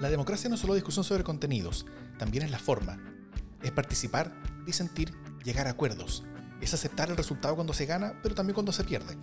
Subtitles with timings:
[0.00, 1.84] La democracia no es solo discusión sobre contenidos,
[2.18, 2.98] también es la forma.
[3.62, 4.32] Es participar,
[4.64, 5.12] disentir,
[5.44, 6.24] llegar a acuerdos.
[6.62, 9.18] Es aceptar el resultado cuando se gana, pero también cuando se pierde.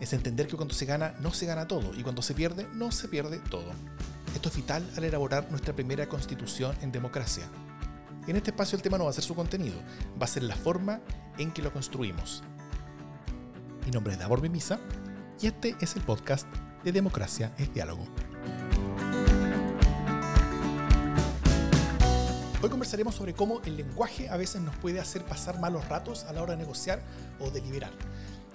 [0.00, 2.92] Es entender que cuando se gana no se gana todo y cuando se pierde no
[2.92, 3.72] se pierde todo.
[4.34, 7.48] Esto es vital al elaborar nuestra primera constitución en democracia.
[8.26, 9.80] En este espacio el tema no va a ser su contenido,
[10.20, 11.00] va a ser la forma
[11.38, 12.42] en que lo construimos.
[13.86, 14.78] Mi nombre es Davor Mimisa
[15.40, 16.46] y este es el podcast
[16.84, 18.06] de Democracia es Diálogo.
[22.60, 26.32] Hoy conversaremos sobre cómo el lenguaje a veces nos puede hacer pasar malos ratos a
[26.32, 27.00] la hora de negociar
[27.38, 27.92] o deliberar.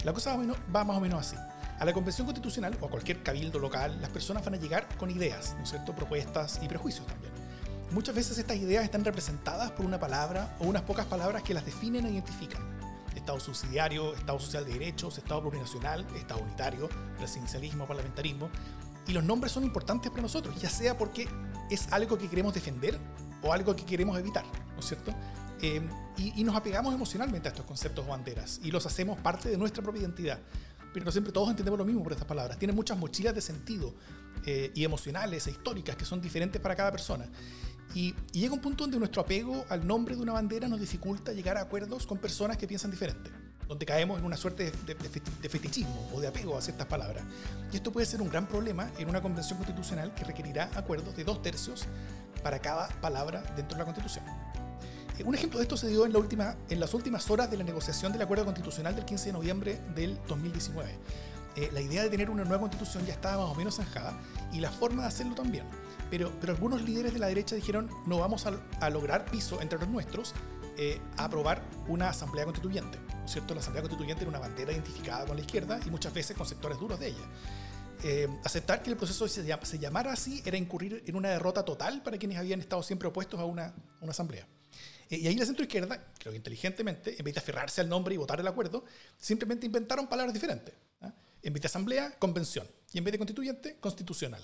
[0.04, 1.38] La cosa va más o menos así.
[1.80, 5.10] A la convención constitucional o a cualquier cabildo local, las personas van a llegar con
[5.10, 5.96] ideas, ¿no es cierto?
[5.96, 7.32] Propuestas y prejuicios también.
[7.92, 11.66] Muchas veces estas ideas están representadas por una palabra o unas pocas palabras que las
[11.66, 12.62] definen e identifican.
[13.16, 18.50] Estado subsidiario, Estado social de derechos, Estado plurinacional, Estado unitario, presidencialismo, parlamentarismo.
[19.08, 21.26] Y los nombres son importantes para nosotros, ya sea porque
[21.70, 23.00] es algo que queremos defender
[23.44, 25.14] o algo que queremos evitar, ¿no es cierto?
[25.62, 25.82] Eh,
[26.18, 29.82] y, nos apegamos emocionalmente a estos conceptos o banderas y los hacemos parte de nuestra
[29.82, 30.40] propia identidad.
[30.94, 32.60] Pero no siempre todos entendemos lo mismo por estas palabras.
[32.60, 33.94] Tienen muchas mochilas de sentido
[34.46, 37.28] eh, y emocionales e históricas que son diferentes para cada persona.
[37.96, 41.32] Y, y, llega un punto donde nuestro apego al nombre de una bandera nos dificulta
[41.32, 43.32] llegar a acuerdos con personas que piensan diferente,
[43.68, 47.24] donde caemos en una suerte de, de, fetichismo o de apego a ciertas palabras.
[47.72, 51.24] Y esto puede ser un gran problema en una convención constitucional que requerirá acuerdos de
[51.24, 51.88] dos tercios
[52.44, 54.26] para cada palabra dentro de la Constitución.
[55.18, 57.58] Eh, un ejemplo de esto se dio en, la última, en las últimas horas de
[57.58, 60.92] la negociación del acuerdo constitucional del 15 de noviembre del 2019.
[61.56, 64.14] Eh, la idea de tener una nueva constitución ya estaba más o menos zanjada
[64.52, 65.66] y la forma de hacerlo también.
[66.10, 70.34] Pero, algunos líderes de la derecha dijeron no vamos a, lograr piso entre los nuestros
[70.78, 73.00] eh, a aprobar una asamblea constituyente.
[73.26, 73.54] cierto?
[73.54, 76.80] La asamblea constituyente era una bandera identificada con la izquierda y muchas veces con sectores
[76.80, 77.26] duros de ella.
[78.06, 82.04] Eh, aceptar que el proceso se, se, llamara así era incurrir en una derrota total
[82.04, 84.46] para quienes habían estado siempre opuestos a una, una asamblea.
[85.10, 88.18] Eh, y ahí la centroizquierda, creo que inteligentemente, en vez de aferrarse al nombre y
[88.18, 88.84] votar el acuerdo,
[89.18, 90.74] simplemente inventaron palabras diferentes.
[91.02, 91.14] ¿ah?
[91.42, 92.68] En vez de asamblea, convención.
[92.92, 94.42] Y en vez de constituyente, constitucional.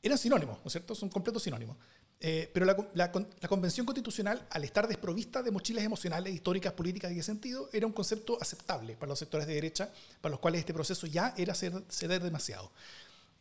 [0.00, 0.94] Eran sinónimos, ¿no es cierto?
[0.94, 1.76] Son completos sinónimos.
[2.20, 3.12] Eh, pero la,
[3.48, 7.92] convención constitucional, al estar desprovista de mochilas emocionales, históricas, políticas y de sentido, era un
[7.92, 12.22] concepto aceptable para los sectores de derecha, para los cuales este proceso ya era ceder
[12.22, 12.72] demasiado.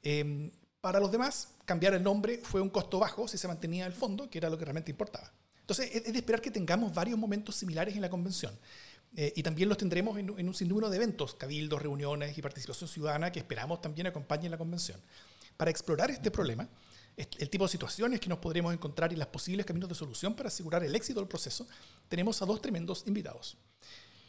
[0.03, 3.93] Em, para los demás, cambiar el nombre fue un costo bajo si se mantenía el
[3.93, 5.31] fondo, que era lo que realmente importaba.
[5.61, 8.57] Entonces, es, de esperar que tengamos varios momentos similares en la convención.
[9.15, 12.87] Eh, y también los tendremos en, en, un sinnúmero de eventos, cabildos, reuniones y participación
[12.87, 15.01] ciudadana que esperamos también acompañen la convención.
[15.55, 16.69] Para explorar este problema,
[17.17, 20.49] el tipo de situaciones que nos podremos encontrar y los posibles caminos de solución para
[20.49, 21.67] asegurar el éxito del proceso,
[22.07, 23.57] tenemos a dos tremendos invitados.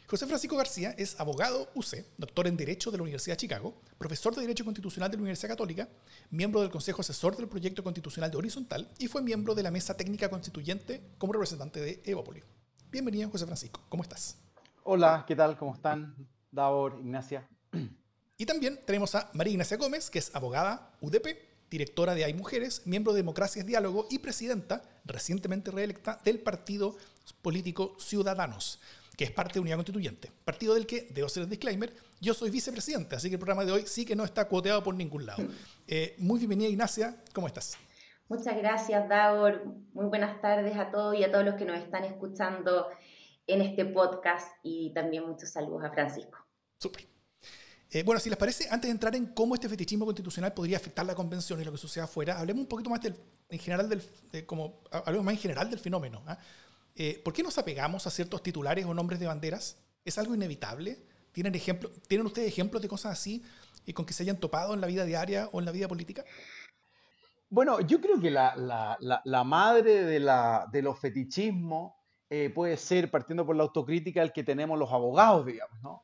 [0.07, 4.33] José Francisco García es abogado UC, doctor en Derecho de la Universidad de Chicago, profesor
[4.33, 5.87] de Derecho Constitucional de la Universidad Católica,
[6.31, 9.95] miembro del Consejo Asesor del Proyecto Constitucional de Horizontal y fue miembro de la Mesa
[9.95, 12.43] Técnica Constituyente como representante de Evópolis.
[12.89, 13.81] Bienvenido, José Francisco.
[13.87, 14.35] ¿Cómo estás?
[14.81, 15.55] Hola, ¿qué tal?
[15.59, 16.15] ¿Cómo están?
[16.49, 17.47] Davor, Ignacia.
[18.35, 22.81] Y también tenemos a María Ignacia Gómez, que es abogada UDP, directora de Hay Mujeres,
[22.85, 26.95] miembro de Democracias Diálogo y presidenta, recientemente reelecta, del partido
[27.41, 28.79] político Ciudadanos,
[29.15, 30.31] que es parte de Unidad Constituyente.
[30.45, 33.71] Partido del que, debo hacer el disclaimer, yo soy vicepresidente, así que el programa de
[33.71, 35.43] hoy sí que no está cuoteado por ningún lado.
[35.91, 37.75] Eh, muy bienvenida, Ignacia, ¿cómo estás?
[38.27, 39.65] Muchas gracias, Davor.
[39.91, 42.85] Muy buenas tardes a todos y a todos los que nos están escuchando
[43.47, 46.37] en este podcast y también muchos saludos a Francisco.
[46.77, 47.07] Súper.
[47.91, 51.05] Eh, bueno, si les parece, antes de entrar en cómo este fetichismo constitucional podría afectar
[51.05, 54.81] la convención y lo que sucede afuera, hablemos un poquito más en general del, como,
[54.91, 56.21] hablemos más en general del fenómeno.
[56.27, 56.37] ¿ah?
[56.95, 59.77] Eh, ¿Por qué nos apegamos a ciertos titulares o nombres de banderas?
[60.05, 60.99] ¿Es algo inevitable?
[61.31, 63.43] ¿Tienen, ejemplo, ¿tienen ustedes ejemplos de cosas así
[63.85, 66.23] y con que se hayan topado en la vida diaria o en la vida política?
[67.49, 70.19] Bueno, yo creo que la, madre de,
[70.71, 71.93] de los fetichismos
[72.29, 76.03] eh, puede ser, partiendo por la autocrítica, el que tenemos los abogados, digamos, ¿no?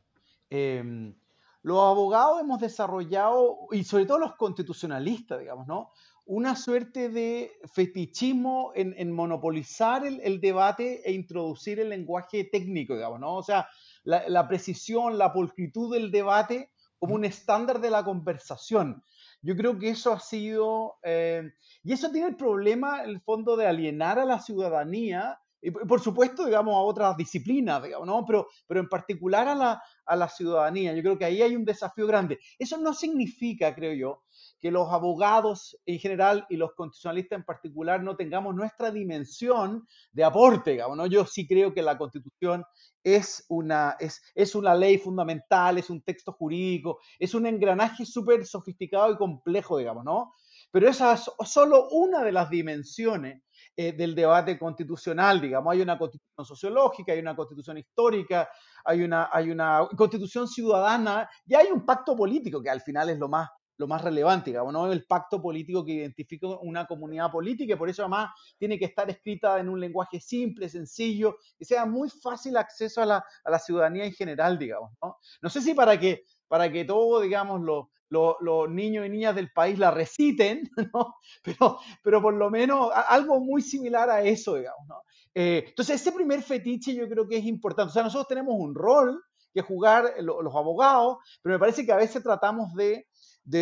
[1.65, 5.89] Los abogados hemos desarrollado, y sobre todo los constitucionalistas, digamos, ¿no?
[6.25, 13.37] Una suerte de fetichismo en, monopolizar el, debate e introducir el lenguaje técnico, digamos, ¿no?
[13.37, 13.67] O sea,
[14.03, 16.69] la, precisión, la pulcritud del debate
[16.99, 19.03] como un estándar de la conversación.
[19.41, 21.51] Yo creo que eso ha sido, eh,
[21.81, 26.45] y eso tiene el problema, el fondo, de alienar a la ciudadanía y por supuesto,
[26.45, 28.23] digamos, a otras disciplinas, digamos, ¿no?
[28.23, 30.93] Pero, pero en particular a la, a la ciudadanía.
[30.93, 32.39] Yo creo que ahí hay un desafío grande.
[32.59, 34.23] Eso no significa, creo yo,
[34.59, 40.23] que los abogados en general y los constitucionalistas en particular no tengamos nuestra dimensión de
[40.23, 41.05] aporte, digamos, ¿no?
[41.07, 42.63] Yo sí creo que la constitución
[43.03, 48.45] es una, es, es una ley fundamental, es un texto jurídico, es un engranaje súper
[48.45, 50.33] sofisticado y complejo, digamos, ¿no?
[50.75, 53.41] pero esa es solo una de las dimensiones
[53.77, 55.73] eh, del debate constitucional, digamos.
[55.73, 58.49] Hay una constitución sociológica, hay una constitución histórica,
[58.85, 63.19] hay una, hay una constitución ciudadana y hay un pacto político que al final es
[63.19, 64.89] lo más, lo más relevante, digamos, ¿no?
[64.89, 69.09] el pacto político que identifica una comunidad política y por eso además tiene que estar
[69.09, 73.59] escrita en un lenguaje simple, sencillo, que sea muy fácil acceso a la, a la
[73.59, 74.91] ciudadanía en general, digamos.
[75.01, 75.17] ¿no?
[75.41, 79.51] no sé si para que, para que todo, digamos, lo, los niños y niñas del
[79.51, 80.63] país la reciten,
[80.93, 81.15] ¿no?
[81.43, 84.87] pero, pero por lo menos algo muy similar a eso, digamos.
[84.87, 85.01] ¿no?
[85.33, 87.89] Eh, entonces, ese primer fetiche yo creo que es importante.
[87.89, 89.21] O sea, nosotros tenemos un rol
[89.53, 93.05] que jugar los abogados, pero me parece que a veces tratamos de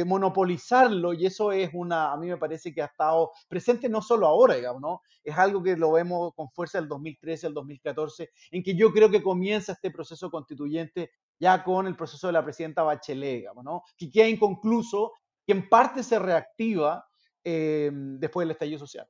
[0.06, 4.26] monopolizarlo y eso es una, a mí me parece que ha estado presente no solo
[4.26, 5.02] ahora, digamos, ¿no?
[5.24, 9.12] Es algo que lo vemos con fuerza del 2013 al 2014, en que yo creo
[9.12, 11.12] que comienza este proceso constituyente
[11.44, 13.84] ya con el proceso de la presidenta Bachelet, ¿no?
[13.98, 15.12] Que queda inconcluso,
[15.46, 17.06] que en parte se reactiva
[17.44, 19.06] eh, después del estallido social.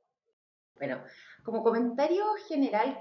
[0.74, 1.00] Bueno,
[1.44, 2.98] como comentario general,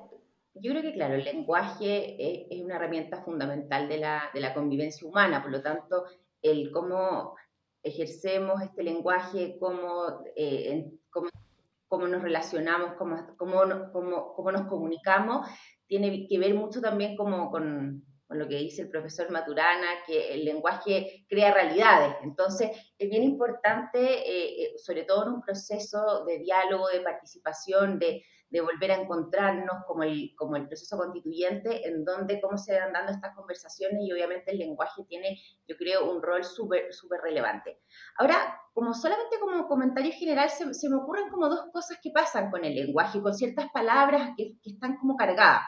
[0.54, 5.08] yo creo que, claro, el lenguaje es, una herramienta fundamental de la, de la, convivencia
[5.08, 6.06] humana, por lo tanto,
[6.44, 7.36] el cómo
[7.82, 15.48] ejercemos este lenguaje, cómo, eh, cómo, nos relacionamos, cómo, cómo, cómo, nos comunicamos,
[15.88, 20.34] tiene que ver mucho también como con, con, lo que dice el profesor Maturana, que
[20.34, 22.16] el lenguaje crea realidades.
[22.24, 28.00] Entonces, es bien importante, eh, eh, sobre todo en un proceso de diálogo, de participación,
[28.00, 28.24] de,
[28.62, 33.12] volver a encontrarnos como el, como el proceso constituyente, en donde cómo se van dando
[33.12, 37.80] estas conversaciones y obviamente el lenguaje tiene, yo creo, un rol súper, súper relevante.
[38.20, 42.64] Ahora, como solamente como comentario general, se, me ocurren como dos cosas que pasan con
[42.66, 45.64] el lenguaje, con ciertas palabras que están como cargadas.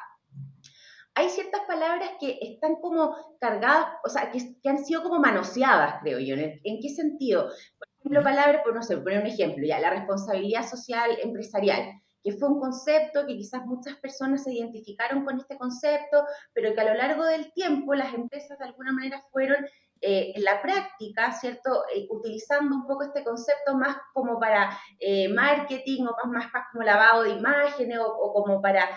[1.15, 6.01] Hay ciertas palabras que están como cargadas, o sea, que, que han sido como manoseadas,
[6.01, 6.35] creo yo.
[6.35, 7.50] ¿En, ¿En, qué sentido?
[7.79, 12.31] Por ejemplo, palabras, por no sé, poner un ejemplo, ya, la responsabilidad social empresarial que
[12.31, 16.85] fue un concepto que quizás muchas personas se identificaron con este concepto, pero que a
[16.85, 19.63] lo largo del tiempo las empresas de alguna manera fueron
[20.01, 21.83] eh, en la práctica, ¿cierto?
[21.95, 26.83] Eh, utilizando un poco este concepto más como para eh, marketing o más, más, como
[26.83, 28.89] lavado de imágenes o, como para,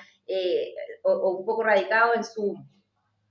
[1.03, 2.57] o, un poco radicado en su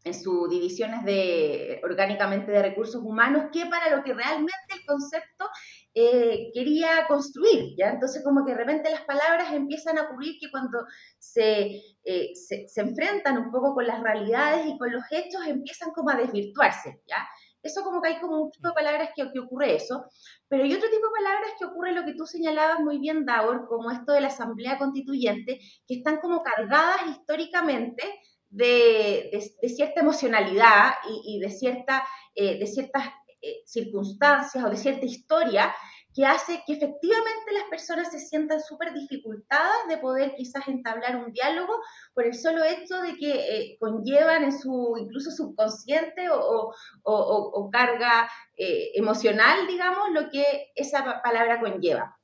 [0.08, 5.50] en sus divisiones de, orgánicamente de recursos humanos, que para lo que realmente el concepto
[5.94, 7.90] eh, quería construir, ¿ya?
[7.90, 10.86] Entonces como que de repente las palabras empiezan a ocurrir que cuando
[11.20, 15.92] se, eh, se, se, enfrentan un poco con las realidades y con los hechos empiezan
[15.92, 17.28] como a desvirtuarse, ¿ya?
[17.68, 20.06] Eso como que hay como un tipo de palabras que, que ocurre eso,
[20.48, 23.68] pero hay otro tipo de palabras que ocurre lo que tú señalabas muy bien, Daur,
[23.68, 28.04] como esto de la Asamblea Constituyente, que están como cargadas históricamente
[28.50, 29.30] de,
[29.62, 33.04] de, cierta emocionalidad y, y de, cierta, eh, de ciertas
[33.42, 35.76] eh, circunstancias o de cierta historia
[36.18, 41.32] que hace que efectivamente las personas se sientan súper dificultadas de poder quizás entablar un
[41.32, 41.80] diálogo
[42.16, 46.74] por el solo hecho de que eh, conllevan en su incluso subconsciente o,
[47.04, 48.28] o, carga
[48.58, 52.18] eh, emocional, digamos, lo que esa palabra conlleva.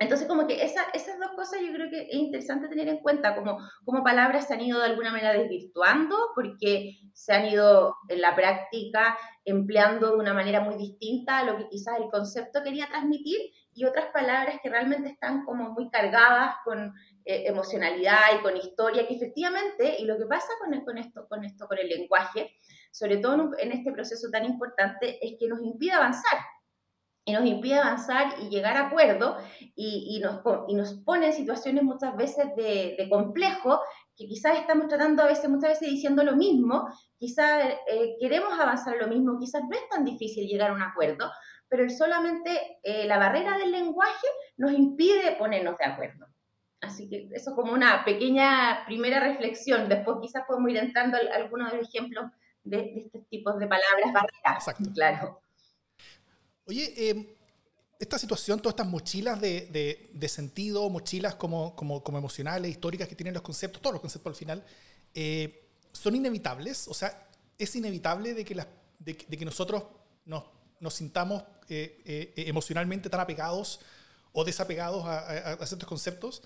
[0.00, 3.36] Entonces, como que esa, esas dos cosas yo creo que es interesante tener en cuenta,
[3.36, 8.22] como, como palabras se han ido de alguna manera desvirtuando porque se han ido en
[8.22, 12.88] la práctica empleando de una manera muy distinta a lo que quizás el concepto quería
[12.88, 13.38] transmitir
[13.74, 16.94] y otras palabras que realmente están como muy cargadas con
[17.26, 21.44] eh, emocionalidad y con historia, que efectivamente, y lo que pasa con, con, esto, con
[21.44, 22.56] esto, con el lenguaje,
[22.90, 26.38] sobre todo en este proceso tan importante, es que nos impide avanzar
[27.30, 29.36] y nos impide avanzar y llegar a acuerdo
[29.76, 33.80] y, y, nos, y nos pone en situaciones muchas veces de, de, complejo
[34.16, 38.96] que quizás estamos tratando a veces, muchas veces diciendo lo mismo, quizás eh, queremos avanzar
[38.96, 41.30] lo mismo, quizás no es tan difícil llegar a un acuerdo,
[41.68, 46.26] pero solamente eh, la barrera del lenguaje nos impide ponernos de acuerdo.
[46.80, 51.70] Así que eso como una pequeña primera reflexión, después quizás podemos ir entrando a algunos
[51.70, 52.26] de los ejemplos
[52.64, 54.68] de, de estos tipos de palabras barreras.
[54.68, 54.90] Exacto.
[54.94, 55.42] Claro.
[56.70, 57.26] Oye, em,
[57.98, 63.16] esta situación, todas estas mochilas de, de, sentido, mochilas como, como, como, emocionales, históricas que
[63.16, 64.64] tienen los conceptos, todos los conceptos al final,
[65.12, 66.86] eh, son inevitables.
[66.86, 68.68] O sea, es inevitable de que, las,
[69.00, 69.82] de, que nosotros
[70.26, 70.44] nos,
[70.78, 73.80] nos sintamos eh, eh, emocionalmente tan apegados
[74.32, 76.42] o desapegados a, a, a ciertos conceptos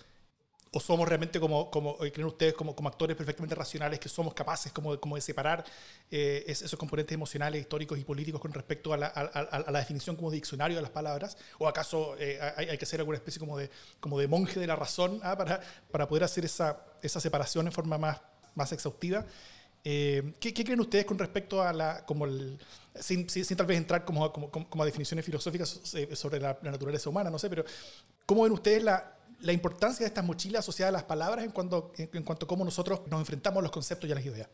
[0.74, 4.34] o somos realmente como, como eh, creen ustedes, como, como actores perfectamente racionales que somos
[4.34, 5.64] capaces como, como de separar
[6.10, 10.16] eh, esos componentes emocionales, históricos y políticos con respecto a la, a, a la, definición
[10.16, 11.36] como diccionario de las palabras?
[11.58, 14.66] ¿O acaso eh, hay, hay, que ser alguna especie como de, como de monje de
[14.66, 15.36] la razón ¿ah?
[15.36, 15.60] para,
[15.92, 18.20] para poder hacer esa, esa separación en forma más,
[18.56, 19.24] más exhaustiva?
[19.84, 22.58] ¿qué, ¿qué, creen ustedes con respecto a la, como el,
[22.98, 25.68] sin, sin, tal vez entrar como, como, como, a definiciones filosóficas
[26.14, 27.64] sobre la, naturaleza humana, no sé, pero
[28.24, 31.92] ¿cómo ven ustedes la, la importancia de estas mochilas asociadas a las palabras en cuanto,
[31.96, 34.48] en, cuanto a cómo nosotros nos enfrentamos a los conceptos y a las ideas?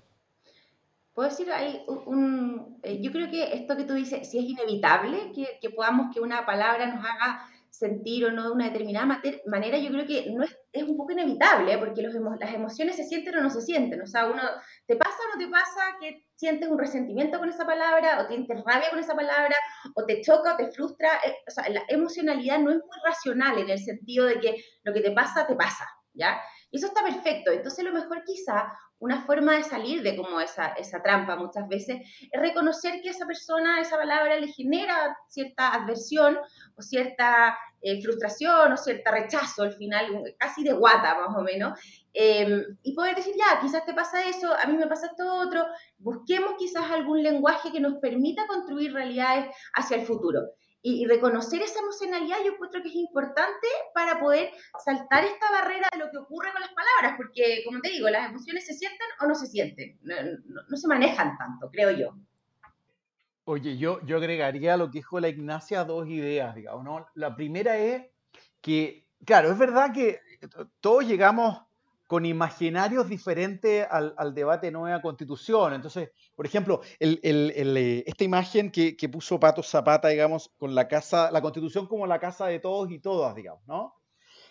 [1.14, 5.32] Puedo decir, hay un, eh, yo creo que esto que tú dices, si es inevitable
[5.34, 9.78] que, que podamos que una palabra nos haga sentir o no de una determinada manera,
[9.78, 13.36] yo creo que no es, es un poco inevitable, porque los las emociones se sienten
[13.36, 14.02] o no se sienten.
[14.02, 14.42] O sea, uno,
[14.86, 18.48] ¿te pasa o no te pasa que sientes un resentimiento con esa palabra, o tienes
[18.48, 19.56] rabia con esa palabra,
[19.94, 21.08] o te choca o te frustra?
[21.24, 24.92] Eh, o sea, la emocionalidad no es muy racional en el sentido de que lo
[24.92, 26.40] que te pasa, te pasa, ¿ya?
[26.70, 27.50] Y eso está perfecto.
[27.52, 31.98] Entonces, lo mejor quizá, una forma de salir de como esa, esa trampa muchas veces,
[32.30, 36.38] es reconocer que esa persona, esa palabra le genera cierta adversión
[36.76, 41.80] o cierta eh, frustración o cierta rechazo al final, casi de guata más o menos,
[42.12, 45.66] em, y poder decir, ya, quizás te pasa eso, a mí me pasa esto otro,
[45.98, 50.40] busquemos quizás algún lenguaje que nos permita construir realidades hacia el futuro
[50.82, 54.50] y, reconocer esa emocionalidad yo encuentro que es importante para poder
[54.82, 58.30] saltar esta barrera de lo que ocurre con las palabras, porque como te digo, las
[58.30, 62.14] emociones se sienten o no se sienten, no, se manejan tanto, creo yo.
[63.44, 67.06] Oye, yo, yo agregaría a lo que dijo la Ignacia dos ideas, digamos, ¿no?
[67.14, 68.06] La primera es
[68.60, 70.20] que, claro, es verdad que
[70.80, 71.62] todos llegamos
[72.10, 75.74] con imaginarios diferentes al, al debate de nueva constitución.
[75.74, 81.30] Entonces, por ejemplo, eh, esta imagen que, que, puso Pato Zapata, digamos, con la casa,
[81.30, 83.94] la constitución como la casa de todos y todas, digamos, ¿no?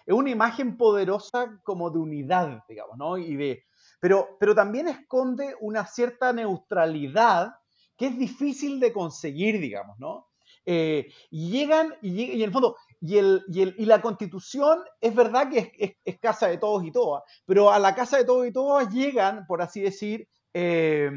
[0.05, 3.17] Es una imagen poderosa como de unidad, digamos, ¿no?
[3.17, 3.65] Y de,
[3.99, 7.55] pero, pero también esconde una cierta neutralidad
[7.97, 10.29] que es difícil de conseguir, digamos, ¿no?
[10.65, 14.79] Eh, y llegan, y, y, en el fondo, y, el, y, el, y, la constitución
[14.99, 18.45] es verdad que es, casa de todos y todas, pero a la casa de todos
[18.47, 21.09] y todas llegan, por así decir, eh,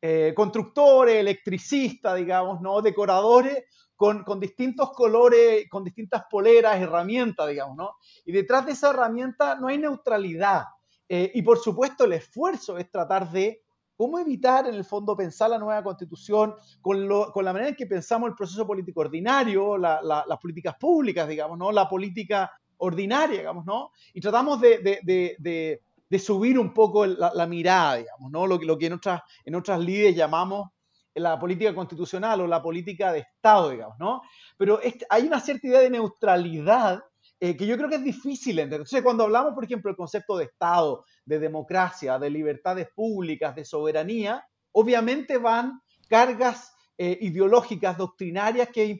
[0.00, 2.80] eh, constructores, electricistas, digamos, ¿no?
[2.80, 3.64] Decoradores
[3.96, 7.92] con, con, distintos colores, con distintas poleras, herramientas, digamos, ¿no?
[8.24, 10.64] Y detrás de esa herramienta no hay neutralidad.
[11.08, 13.62] y por supuesto el esfuerzo es tratar de
[13.96, 18.28] ¿Cómo evitar, en el fondo, pensar la nueva constitución con, la manera en que pensamos
[18.28, 21.72] el proceso político ordinario, las políticas públicas, digamos, ¿no?
[21.72, 23.92] La política ordinaria, digamos, ¿no?
[24.12, 25.80] Y tratamos de,
[26.18, 28.46] subir un poco la, mirada, digamos, ¿no?
[28.46, 30.70] Lo, lo que en otras, en otras llamamos
[31.14, 34.20] la política constitucional o la política de Estado, digamos, ¿no?
[34.58, 37.02] Pero hay una cierta idea de neutralidad
[37.38, 38.80] eh, que yo creo que es difícil entender.
[38.80, 43.64] Entonces, cuando hablamos, por ejemplo, del concepto de Estado, de democracia, de libertades públicas, de
[43.64, 48.98] soberanía, obviamente van cargas eh, ideológicas, doctrinarias, que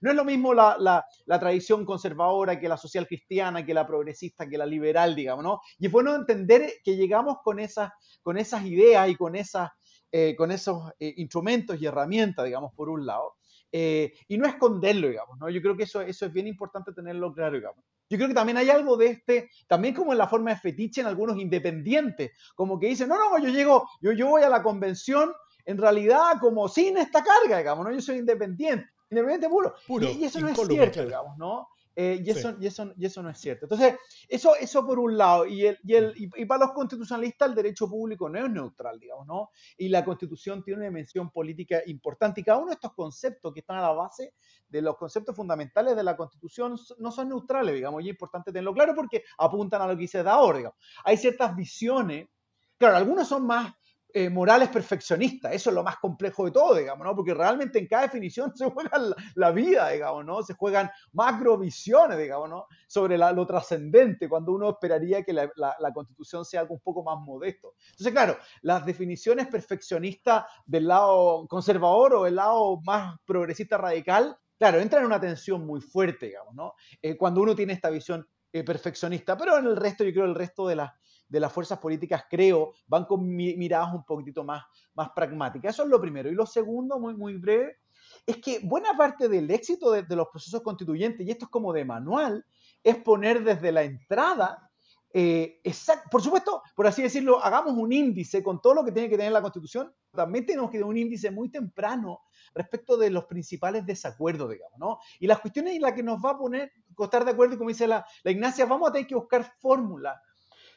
[0.00, 4.48] no es lo mismo la, la, tradición conservadora que la social cristiana, que la progresista,
[4.48, 5.60] que la liberal, digamos, ¿no?
[5.78, 9.68] Y es bueno entender que llegamos con esas, con esas ideas y con, esas,
[10.10, 13.34] eh, con esos instrumentos y herramientas, digamos, por un lado.
[13.76, 15.50] Eh, y no esconderlo, digamos, ¿no?
[15.50, 17.84] Yo creo que eso, eso es bien importante tenerlo claro, digamos.
[18.08, 21.00] Yo creo que también hay algo de este, también como en la forma de fetiche
[21.00, 24.62] en algunos independientes, como que dicen, no, no, yo llego, yo, yo voy a la
[24.62, 25.32] convención
[25.64, 27.92] en realidad como sin esta carga, digamos, ¿no?
[27.92, 29.74] Yo soy independiente, independiente puro.
[29.88, 31.66] y, eso no es cierto, digamos, ¿no?
[31.96, 33.66] Eh, y, eso, y, eso, y, eso, no es cierto.
[33.66, 33.94] Entonces,
[34.28, 35.46] eso, eso por un lado.
[35.46, 39.26] Y, el, y, el, y, para los constitucionalistas el derecho público no es neutral, digamos,
[39.26, 39.50] ¿no?
[39.78, 42.40] Y la constitución tiene una dimensión política importante.
[42.40, 44.34] Y cada uno de estos conceptos que están a la base
[44.68, 48.02] de los conceptos fundamentales de la constitución no son neutrales, digamos.
[48.02, 50.78] Y es importante tenerlo claro porque apuntan a lo que dice ahora, digamos.
[51.04, 52.28] Hay ciertas visiones.
[52.76, 53.72] Claro, algunos son más
[54.16, 55.52] eh, morales perfeccionistas.
[55.52, 57.16] Eso es lo más complejo de todo, digamos, ¿no?
[57.16, 58.96] Porque realmente en cada definición se juega
[59.34, 60.40] la, vida, digamos, ¿no?
[60.44, 62.66] Se juegan macrovisiones, digamos, ¿no?
[62.86, 67.18] Sobre lo trascendente, cuando uno esperaría que la, la, constitución sea algo un poco más
[67.18, 67.74] modesto.
[67.90, 74.78] Entonces, claro, las definiciones perfeccionistas del lado conservador o del lado más progresista radical, claro,
[74.78, 76.74] entran en una tensión muy fuerte, digamos, ¿no?
[77.02, 80.36] Eh, cuando uno tiene esta visión eh, perfeccionista, pero en el resto, yo creo, el
[80.36, 80.92] resto de las
[81.34, 84.62] de las fuerzas políticas, creo, van con miradas un poquitito más,
[84.94, 85.74] más pragmáticas.
[85.74, 86.30] Eso es lo primero.
[86.30, 87.78] Y lo segundo, muy, muy breve,
[88.24, 91.84] es que buena parte del éxito de, los procesos constituyentes, y esto es como de
[91.84, 92.46] manual,
[92.84, 94.70] es poner desde la entrada,
[95.12, 95.60] eh,
[96.08, 99.32] por supuesto, por así decirlo, hagamos un índice con todo lo que tiene que tener
[99.32, 102.20] la Constitución, también tenemos que tener un índice muy temprano
[102.54, 104.98] respecto de los principales desacuerdos, digamos, ¿no?
[105.18, 107.70] Y las cuestiones en las que nos va a poner, costar de acuerdo, y como
[107.70, 110.16] dice la, la Ignacia, vamos a tener que buscar fórmulas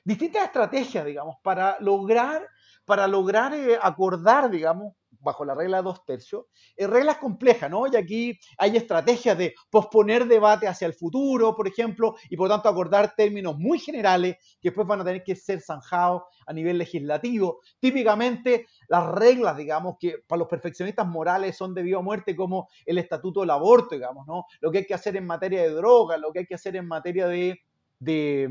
[0.08, 2.48] distintas estrategias, digamos, para lograr,
[2.86, 6.46] para lograr eh, acordar, digamos, bajo la regla de dos tercios,
[6.78, 7.88] es reglas complejas, ¿no?
[7.88, 12.70] Y aquí hay estrategias de posponer debate hacia el futuro, por ejemplo, y por tanto
[12.70, 17.60] acordar términos muy generales que después van a tener que ser zanjados a nivel legislativo.
[17.78, 22.98] Típicamente, las reglas, digamos, que para los perfeccionistas morales son debido a muerte, como el
[22.98, 24.46] estatuto del aborto, digamos, ¿no?
[24.62, 26.88] Lo que hay que hacer en materia de droga, lo que hay que hacer en
[26.88, 27.60] materia de
[28.00, 28.50] de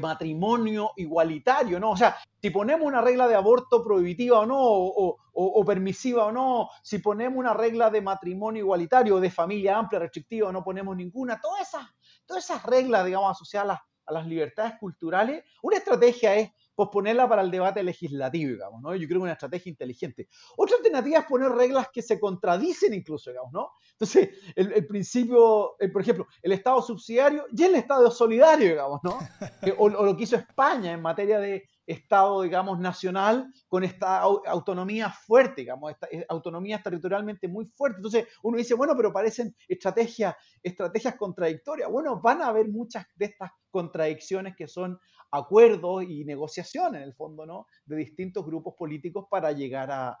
[0.00, 1.90] matrimonio igualitario, ¿no?
[1.90, 6.70] O sea, si ponemos una regla de aborto prohibitiva o no, o, permisiva o no,
[6.82, 11.40] si ponemos una regla de matrimonio igualitario, de familia amplia, restrictiva, o no ponemos ninguna,
[11.40, 11.86] todas esas,
[12.26, 17.50] todas esas reglas, digamos, asociadas a las libertades culturales, una estrategia es posponerla para el
[17.50, 18.94] debate legislativo, digamos, ¿no?
[18.94, 20.28] Yo creo que es una estrategia inteligente.
[20.56, 23.70] Otra alternativa es poner reglas que se contradicen incluso, digamos, ¿no?
[23.92, 29.18] Entonces, el, principio, por ejemplo, el Estado subsidiario y el Estado solidario, digamos, ¿no?
[29.78, 35.62] O, lo que hizo España en materia de Estado, digamos, nacional con esta autonomía fuerte,
[35.62, 37.98] digamos, eh, autonomías territorialmente muy fuertes.
[37.98, 41.90] Entonces, uno dice, bueno, pero parecen estrategias, estrategias contradictorias.
[41.90, 44.98] Bueno, van a haber muchas de estas contradicciones que son
[45.32, 47.66] acuerdos y negociaciones, en el fondo, ¿no?
[47.86, 50.16] De distintos grupos políticos para llegar a,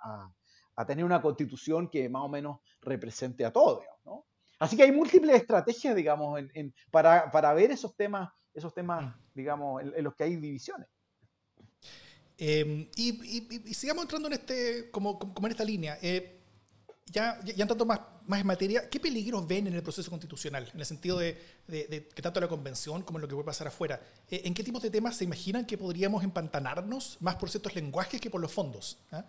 [0.86, 4.26] tener una constitución que más o menos represente a todos, ¿no?
[4.58, 6.40] Así que hay múltiples estrategias, digamos,
[6.90, 10.88] para, ver esos temas, esos temas, digamos, en, los que hay divisiones.
[12.38, 13.12] Em, y,
[13.74, 15.98] sigamos entrando en este, como, como en esta línea.
[16.02, 16.41] Eh,
[17.06, 20.70] ya, ya entrando más, más en materia, ¿qué peligros ven en el proceso constitucional?
[20.72, 24.00] En el sentido de, que tanto la convención como en lo que puede pasar afuera.
[24.30, 28.20] Eh, ¿En qué tipos de temas se imaginan que podríamos empantanarnos más por ciertos lenguajes
[28.20, 28.98] que por los fondos?
[29.10, 29.24] ¿Ah?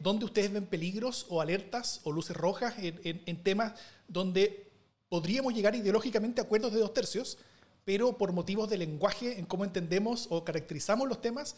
[0.00, 3.74] ¿Dónde ustedes ven peligros o alertas o luces rojas en, temas
[4.08, 4.70] donde
[5.08, 7.38] podríamos llegar ideológicamente a acuerdos de dos tercios,
[7.84, 11.56] pero por motivos de lenguaje, en cómo entendemos o caracterizamos los temas,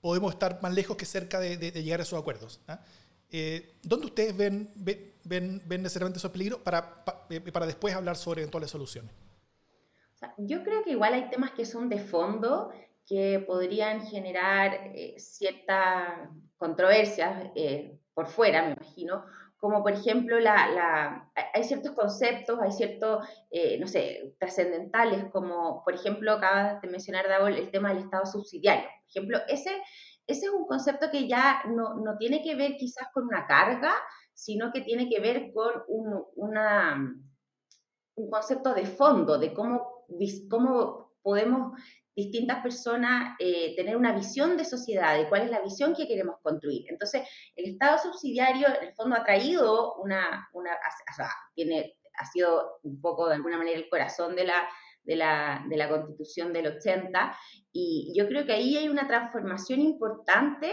[0.00, 2.60] podemos estar más lejos que cerca de, llegar a esos acuerdos?
[2.68, 2.84] ¿ah?
[3.34, 8.42] Eh, ¿Dónde ustedes ven, ven, ven, necesariamente esos peligros para, eh, para, después hablar sobre
[8.42, 9.10] eventuales soluciones?
[10.38, 12.70] yo creo que igual hay temas que son de fondo
[13.08, 17.50] que podrían generar eh, ciertas controversias
[18.14, 19.24] por fuera, me imagino,
[19.56, 23.26] como por ejemplo la, la, hay ciertos conceptos, hay ciertos,
[23.80, 28.84] no sé, trascendentales, como por ejemplo acabas de mencionar, Davo, el tema del Estado subsidiario.
[28.84, 29.72] Por ejemplo, ese
[30.26, 33.92] ese es un concepto que ya no, tiene que ver quizás con una carga,
[34.32, 36.24] sino que tiene que ver con un,
[38.14, 40.06] un concepto de fondo, de cómo,
[40.48, 41.78] cómo podemos
[42.14, 46.36] distintas personas eh, tener una visión de sociedad, de cuál es la visión que queremos
[46.42, 46.84] construir.
[46.88, 47.22] Entonces,
[47.56, 50.72] el Estado subsidiario, en el fondo, ha traído una, una
[51.54, 54.68] tiene, ha sido un poco, de alguna manera, el corazón de la,
[55.04, 57.36] de la, de la Constitución del 80.
[57.72, 60.72] Y yo creo que ahí hay una transformación importante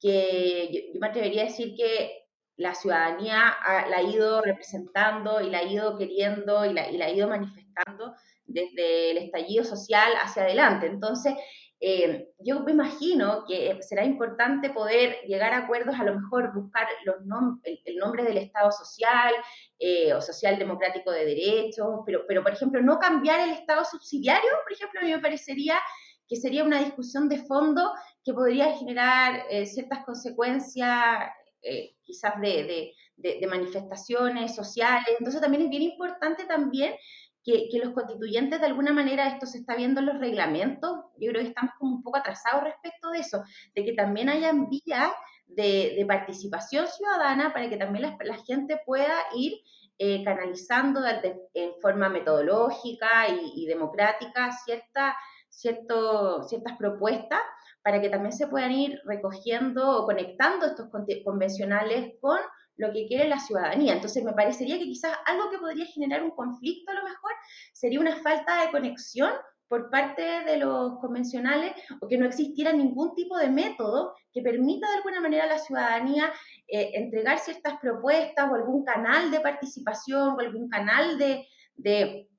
[0.00, 2.24] que yo, me atrevería a decir que
[2.56, 3.56] la ciudadanía
[3.88, 7.28] la ha ido representando y la ha ido queriendo y la, y la ha ido
[7.28, 8.14] manifestando
[8.44, 10.86] desde el estallido social hacia adelante.
[10.86, 11.34] Entonces,
[11.82, 16.86] eh, yo me imagino que será importante poder llegar a acuerdos, a lo mejor buscar
[17.06, 17.16] los
[17.64, 19.32] el, nombre del Estado social
[19.78, 24.50] eh, o social democrático de derechos, pero, pero por ejemplo no cambiar el Estado subsidiario,
[24.62, 25.76] por ejemplo, a mí me parecería
[26.28, 31.30] que sería una discusión de fondo que podría generar eh, ciertas consecuencias
[32.02, 35.14] quizás de, de, de manifestaciones sociales.
[35.18, 36.94] Entonces también es bien importante también
[37.44, 41.42] que, los constituyentes de alguna manera, esto se está viendo en los reglamentos, yo creo
[41.42, 43.42] que estamos como un poco atrasados respecto de eso,
[43.74, 45.10] de que también hayan vías
[45.46, 49.54] de, participación ciudadana para que también la, gente pueda ir
[49.98, 51.00] eh, canalizando
[51.54, 55.16] en forma metodológica y, democrática cierta,
[55.48, 57.40] cierto, ciertas propuestas
[57.82, 60.88] para que también se puedan ir recogiendo o conectando estos
[61.24, 62.38] convencionales con
[62.80, 63.92] lo que quiere la ciudadanía.
[63.92, 67.32] Entonces, me parecería que quizás algo que podría generar un conflicto a lo mejor
[67.72, 69.30] sería una falta de conexión
[69.68, 74.88] por parte de los convencionales o que no existiera ningún tipo de método que permita
[74.88, 76.32] de alguna manera a la ciudadanía
[76.66, 82.29] eh, entregar ciertas propuestas o algún canal de participación o algún canal de, de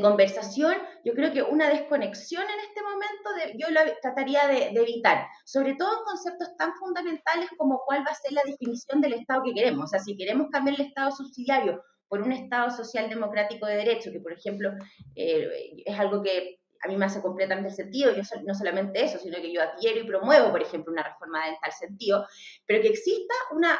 [0.00, 5.74] conversación, yo creo que una desconexión en este momento yo lo trataría de, evitar, sobre
[5.74, 9.54] todo en conceptos tan fundamentales como cuál va a ser la definición del Estado que
[9.54, 9.84] queremos.
[9.84, 14.10] O sea, si queremos cambiar el Estado subsidiario por un Estado social democrático de derecho,
[14.10, 14.72] que por ejemplo
[15.14, 19.36] eh, es algo que a mí me hace completamente sentido, yo no solamente eso, sino
[19.36, 22.26] que yo adhiero y promuevo, por ejemplo, una reforma en tal sentido,
[22.66, 23.78] pero que exista una,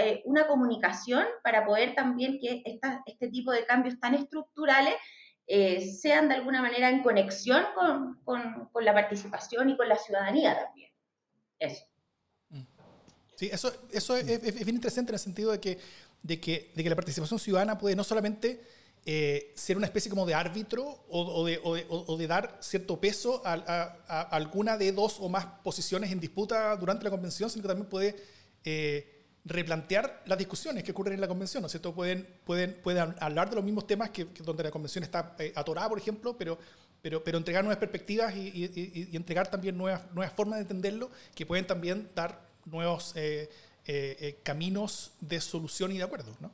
[0.00, 2.62] eh, una, comunicación para poder también que
[3.06, 4.94] este tipo de cambios tan estructurales
[5.52, 7.64] eh, sean de alguna manera en conexión
[8.24, 10.92] con, la participación y con la ciudadanía también.
[11.58, 11.84] Eso.
[12.50, 12.62] Mm.
[13.34, 15.76] Sí, eso, eso es, bien interesante en el sentido de que,
[16.22, 18.62] de, que, de que la participación ciudadana puede no solamente
[19.04, 23.54] eh, ser una especie como de árbitro o, de, o, de, dar cierto peso a,
[24.06, 27.88] a, alguna de dos o más posiciones en disputa durante la convención, sino que también
[27.88, 28.14] puede
[28.62, 31.94] eh, replantear las discusiones que ocurren en la convención, ¿no es cierto?
[31.94, 35.88] Pueden, pueden, pueden hablar de los mismos temas que, donde la convención está eh, atorada,
[35.88, 36.58] por ejemplo, pero,
[37.00, 41.66] pero, pero entregar nuevas perspectivas y, entregar también nuevas, nuevas formas de entenderlo que pueden
[41.66, 43.14] también dar nuevos
[44.42, 46.52] caminos de solución y de acuerdo, ¿no?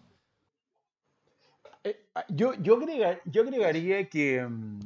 [1.87, 4.81] Eh, ah, yo, yo, agregaría que mm,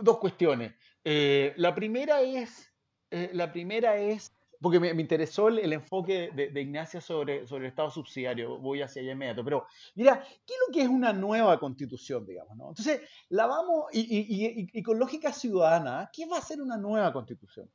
[0.00, 0.72] dos cuestiones.
[1.02, 2.72] Eh, la primera es,
[3.10, 7.90] eh, la primera es porque me, interesó el, enfoque de, Ignacia sobre, sobre el Estado
[7.90, 12.26] subsidiario, voy hacia allá inmediato, pero mira, ¿qué es lo que es una nueva constitución,
[12.26, 12.56] digamos?
[12.56, 12.68] ¿no?
[12.70, 17.12] Entonces, la vamos, y, y, y, con lógica ciudadana, ¿qué va a ser una nueva
[17.12, 17.70] constitución?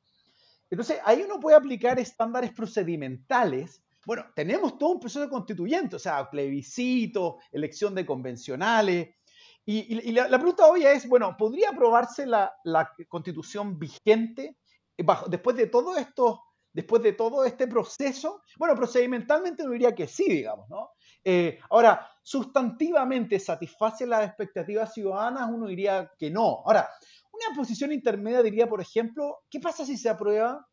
[0.70, 6.30] Entonces, ahí uno puede aplicar estándares procedimentales bueno, tenemos todo un proceso constituyente, o sea,
[6.30, 9.16] plebiscito, elección de convencionales.
[9.66, 12.54] Y, la, pregunta obvia es, bueno, ¿podría aprobarse la,
[13.08, 14.58] constitución vigente
[14.98, 16.42] bajo, después de todo esto,
[16.74, 18.42] después de todo este proceso?
[18.58, 20.92] Bueno, procedimentalmente uno diría que sí, digamos, ¿no?
[21.24, 26.64] Eh, ahora, sustantivamente satisface las expectativas ciudadanas, uno diría que no.
[26.66, 26.90] Ahora,
[27.32, 30.68] una posición intermedia diría, por ejemplo, ¿qué pasa si se aprueba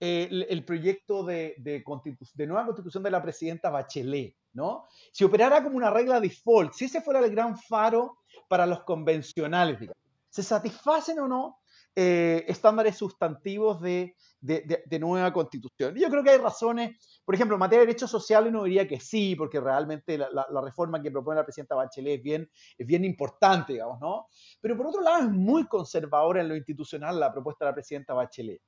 [0.00, 4.86] el, proyecto de, de, nueva constitución de la presidenta Bachelet, ¿no?
[5.12, 9.80] Si operara como una regla default, si ese fuera el gran faro para los convencionales,
[9.80, 9.96] digamos,
[10.28, 11.60] ¿se satisfacen o no
[11.96, 15.94] eh, estándares sustantivos de, de, nueva constitución?
[15.94, 19.00] Yo creo que hay razones, por ejemplo, en materia de derechos sociales uno diría que
[19.00, 23.74] sí, porque realmente la, reforma que propone la presidenta Bachelet es bien, es bien importante,
[23.74, 24.26] digamos, ¿no?
[24.60, 28.14] Pero por otro lado es muy conservadora en lo institucional la propuesta de la presidenta
[28.14, 28.60] Bachelet.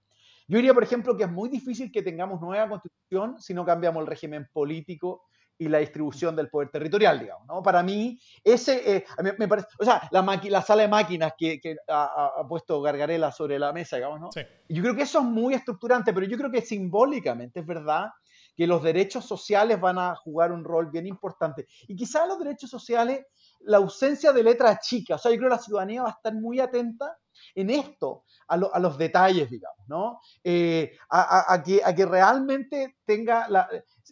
[0.49, 4.03] Yo diría, por ejemplo, que es muy difícil que tengamos nueva constitución si no cambiamos
[4.03, 5.25] el régimen político
[5.59, 7.63] y la distribución del poder territorial, digamos, ¿no?
[7.63, 9.05] Para mí, ese, eh,
[9.39, 13.73] me, parece, o sea, la, la sala de máquinas que, ha, puesto Gargarela sobre la
[13.73, 14.33] mesa, digamos, ¿no?
[14.33, 14.43] Sí.
[14.69, 18.11] Yo creo que eso es muy estructurante, pero yo creo que simbólicamente es verdad
[18.57, 21.67] que los derechos sociales van a jugar un rol bien importante.
[21.87, 23.27] Y quizás los derechos sociales,
[23.61, 26.35] la ausencia de letras chicas, o sea, yo creo que la ciudadanía va a estar
[26.35, 27.19] muy atenta
[27.55, 30.21] en esto, a, los detalles, digamos, ¿no?
[30.43, 33.69] Eh, a, que, a, que, realmente tenga, la,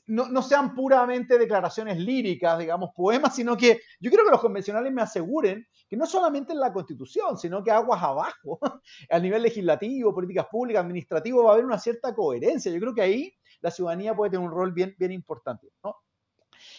[0.07, 4.93] no, no, sean puramente declaraciones líricas, digamos, poemas, sino que yo quiero que los convencionales
[4.93, 8.59] me aseguren que no solamente en la Constitución, sino que aguas abajo,
[9.11, 12.71] a nivel legislativo, políticas públicas, administrativo, va a haber una cierta coherencia.
[12.73, 15.97] Yo creo que ahí la ciudadanía puede tener un rol bien, bien importante, ¿no?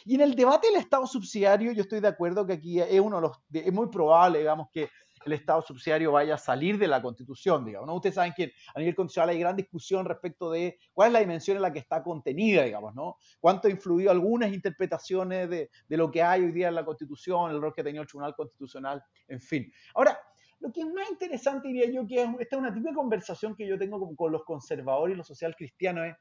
[0.03, 3.17] Y en el debate del Estado subsidiario, yo estoy de acuerdo que aquí es uno
[3.17, 4.89] de los, es muy probable, digamos, que
[5.25, 7.87] el Estado subsidiario vaya a salir de la Constitución, digamos.
[7.87, 7.95] ¿no?
[7.95, 11.57] Ustedes saben que a nivel constitucional hay gran discusión respecto de cuál es la dimensión
[11.57, 13.17] en la que está contenida, digamos, ¿no?
[13.39, 17.59] Cuánto ha influido algunas interpretaciones de, lo que hay hoy día en la Constitución, el
[17.59, 19.71] rol que ha tenido el Tribunal Constitucional, en fin.
[19.95, 20.17] Ahora,
[20.59, 23.77] lo que es más interesante, diría yo, que esta es una típica conversación que yo
[23.77, 26.15] tengo con, los conservadores y los social cristianos, es,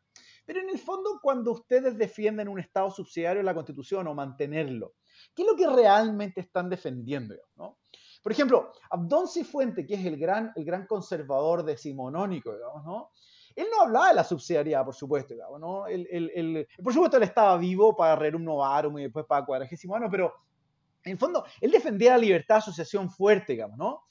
[0.44, 4.94] pero en el fondo cuando ustedes defienden un Estado subsidiario en la Constitución o mantenerlo,
[5.34, 7.36] ¿qué es lo que realmente están defendiendo?
[7.56, 7.78] ¿no?
[8.24, 13.10] Por ejemplo, Abdón Cifuente, que es el gran, el gran conservador decimonónico, digamos, ¿no?
[13.54, 15.84] Él no hablaba de la subsidiariedad, por supuesto, digamos, ¿no?
[16.82, 20.32] por supuesto, él estaba vivo para Rerum Novarum y después para Cuadragésimo Ano, pero
[21.04, 24.04] en fondo, él defendía la libertad de asociación fuerte, digamos, ¿no?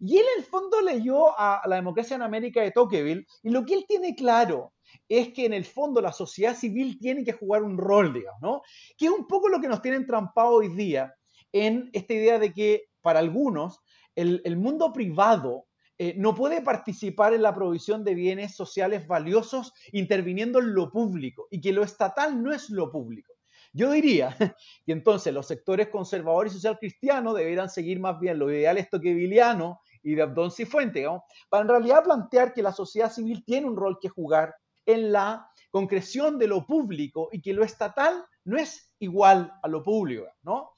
[0.00, 3.66] Y él en el fondo leyó a la democracia en América de Tocqueville y lo
[3.66, 4.72] que él tiene claro
[5.10, 8.62] es que en el fondo la sociedad civil tiene que jugar un rol, digamos, ¿no?
[8.96, 11.14] Que es un poco lo que nos tienen trampado hoy día
[11.52, 13.80] en esta idea de que para algunos,
[14.14, 20.58] el, mundo privado eh, no puede participar en la provisión de bienes sociales valiosos interviniendo
[20.58, 23.32] en lo público y que lo estatal no es lo público.
[23.72, 24.36] Yo diría
[24.86, 29.80] que entonces los sectores conservadores y social cristianos deberían seguir más bien lo ideal estoqueviliano
[30.02, 31.06] y de Abdón Cifuente,
[31.48, 34.54] para en realidad plantear que la sociedad civil tiene un rol que jugar
[34.86, 39.82] en la concreción de lo público y que lo estatal no es igual a lo
[39.82, 40.70] público, ¿no?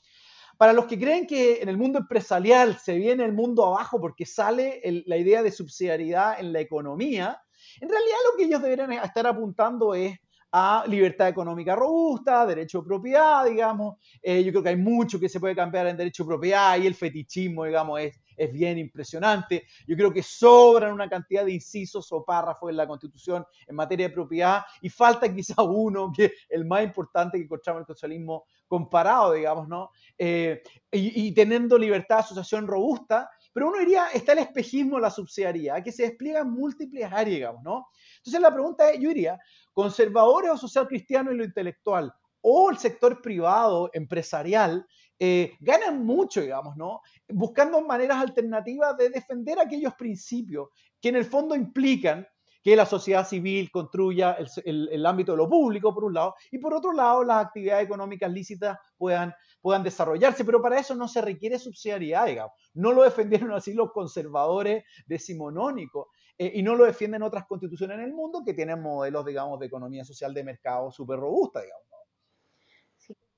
[0.61, 4.27] Para los que creen que en el mundo empresarial se viene el mundo abajo porque
[4.27, 7.41] sale la idea de subsidiariedad en la economía,
[7.81, 10.19] en realidad lo que ellos deberían estar apuntando es
[10.53, 13.97] a libertad económica robusta, derecho de propiedad, digamos.
[14.21, 16.87] Eh, yo creo que hay mucho que se puede cambiar en derecho de propiedad y
[16.87, 18.21] el fetichismo, digamos, es,
[18.53, 19.67] bien impresionante.
[19.87, 24.09] Yo creo que sobran una cantidad de incisos o párrafos en la Constitución en materia
[24.09, 28.45] de propiedad y falta quizá uno que el más importante que encontramos en el socialismo
[28.71, 29.91] comparado, digamos, ¿no?
[30.17, 35.83] Eh, y, teniendo libertad de asociación robusta, pero uno diría, está el espejismo, la subsidiariedad,
[35.83, 37.89] que se despliega en múltiples áreas, digamos, ¿no?
[38.19, 39.41] Entonces la pregunta es, yo diría,
[39.73, 44.87] conservadores o social cristiano en lo intelectual o el sector privado, empresarial,
[45.19, 47.01] eh, ganan mucho, digamos, ¿no?
[47.29, 50.69] Buscando maneras alternativas de defender aquellos principios
[51.01, 52.25] que en el fondo implican
[52.63, 56.75] que la sociedad civil construya el, ámbito de lo público, por un lado, y por
[56.75, 61.59] otro lado, las actividades económicas lícitas puedan, puedan desarrollarse, pero para eso no se requiere
[61.59, 62.53] subsidiariedad, digamos.
[62.75, 68.05] No lo defendieron así los conservadores decimonónicos, eh, y no lo defienden otras constituciones en
[68.05, 71.85] el mundo que tienen modelos, digamos, de economía social de mercado súper robusta, digamos.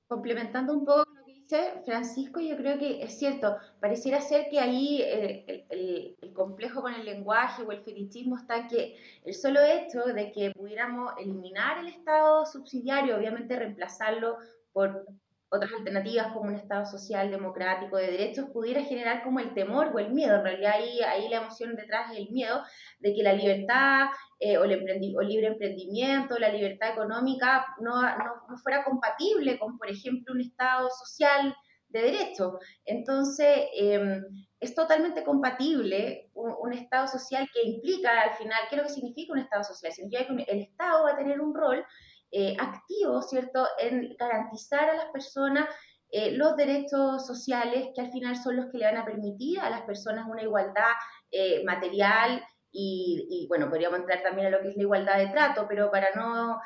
[0.07, 1.05] Complementando un poco
[1.85, 7.05] Francisco, yo creo que es cierto, pareciera ser que ahí el, el, complejo con el
[7.05, 12.45] lenguaje o el fetichismo está que el solo hecho de que pudiéramos eliminar el Estado
[12.45, 14.37] subsidiario, obviamente reemplazarlo
[14.71, 15.05] por
[15.53, 19.99] otras alternativas como un Estado social, democrático, de derechos, pudiera generar como el temor o
[19.99, 20.35] el miedo.
[20.35, 22.63] En realidad ahí, ahí la emoción detrás es el miedo
[22.99, 24.07] de que la libertad
[24.39, 29.89] eh, o, el o, libre emprendimiento, la libertad económica no, no, fuera compatible con, por
[29.89, 31.55] ejemplo, un Estado social
[31.89, 32.57] de derecho.
[32.85, 34.23] Entonces, em,
[34.59, 38.93] es totalmente compatible un, un, Estado social que implica al final, ¿qué es lo que
[38.93, 39.93] significa un Estado social?
[39.93, 41.85] Significa que el Estado va a tener un rol
[42.35, 45.69] eh, activo, ¿cierto?, en garantizar a las personas
[46.09, 49.69] eh, los derechos sociales que al final son los que le van a permitir a
[49.69, 50.93] las personas una igualdad
[51.29, 55.67] eh, material y, bueno, podríamos entrar también a lo que es la igualdad de trato,
[55.69, 56.59] pero para no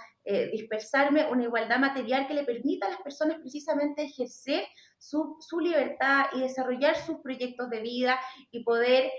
[0.53, 4.63] dispersarme, una igualdad material que le permita a las personas precisamente ejercer
[4.97, 8.17] su, libertad y desarrollar sus proyectos de vida
[8.51, 9.11] y poder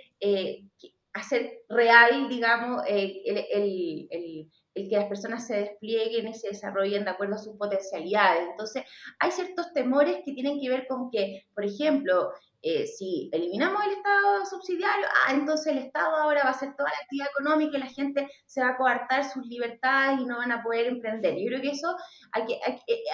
[1.13, 4.49] hacer real, digamos, el
[4.87, 8.49] que las personas se desplieguen y se desarrollen de acuerdo a sus potencialidades.
[8.51, 8.85] Entonces,
[9.19, 13.93] hay ciertos temores que tienen que ver con que, por ejemplo, eh, si eliminamos el
[13.93, 17.81] Estado subsidiario, ah, entonces el Estado ahora va a hacer toda la actividad económica y
[17.81, 21.37] la gente se va a coartar sus libertades y no van a poder emprender.
[21.37, 21.97] Yo creo que eso,
[22.37, 22.61] eh,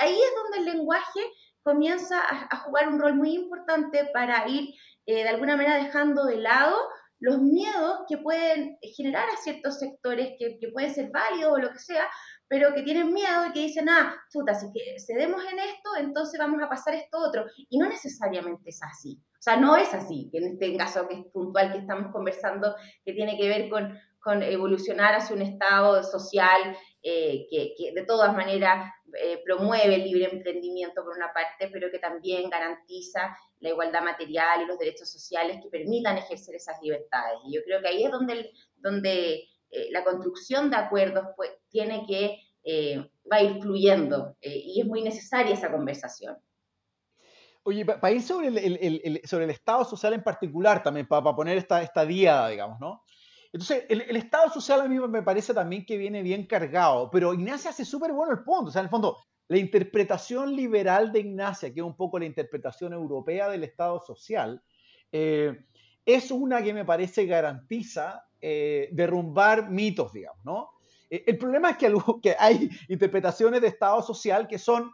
[0.00, 1.20] ahí es donde el lenguaje
[1.62, 4.74] comienza a, jugar un rol muy importante para ir
[5.06, 6.76] eh, de alguna manera dejando de lado
[7.24, 11.78] los miedos que pueden generar a ciertos sectores que, pueden ser válidos o lo que
[11.78, 12.06] sea,
[12.48, 14.66] pero que tienen miedo y que dicen, ah, chuta, si
[15.06, 17.46] cedemos en esto, entonces vamos a pasar esto otro.
[17.70, 19.18] Y no necesariamente es así.
[19.38, 22.74] O sea, no es así, en este caso que es puntual que estamos conversando,
[23.06, 28.04] que tiene que ver con, con evolucionar hacia un estado social eh, que, que, de
[28.04, 33.34] todas maneras eh, promueve el libre emprendimiento por una parte, pero que también garantiza
[33.64, 37.40] la igualdad material y los derechos sociales que permitan ejercer esas libertades.
[37.46, 42.04] Y yo creo que ahí es donde, donde eh, la construcción de acuerdos pues, tiene
[42.06, 42.40] que,
[43.30, 46.38] va a ir fluyendo y es muy necesaria esa conversación.
[47.62, 51.58] Oye, para ir sobre el, sobre el Estado social en particular también, para, para poner
[51.58, 53.02] esta, esta diada, digamos, ¿no?
[53.54, 57.70] Entonces, el, Estado social a mí me parece también que viene bien cargado, pero Ignacia
[57.70, 58.70] hace súper bueno el punto.
[58.70, 59.16] O sea, en el fondo,
[59.48, 64.62] la interpretación liberal de Ignacia, que es un poco la interpretación europea del Estado social,
[65.12, 65.64] eh,
[66.04, 70.70] es una que me parece garantiza eh, derrumbar mitos, digamos, ¿no?
[71.10, 74.92] Eh, el problema es que, que hay interpretaciones de Estado social que son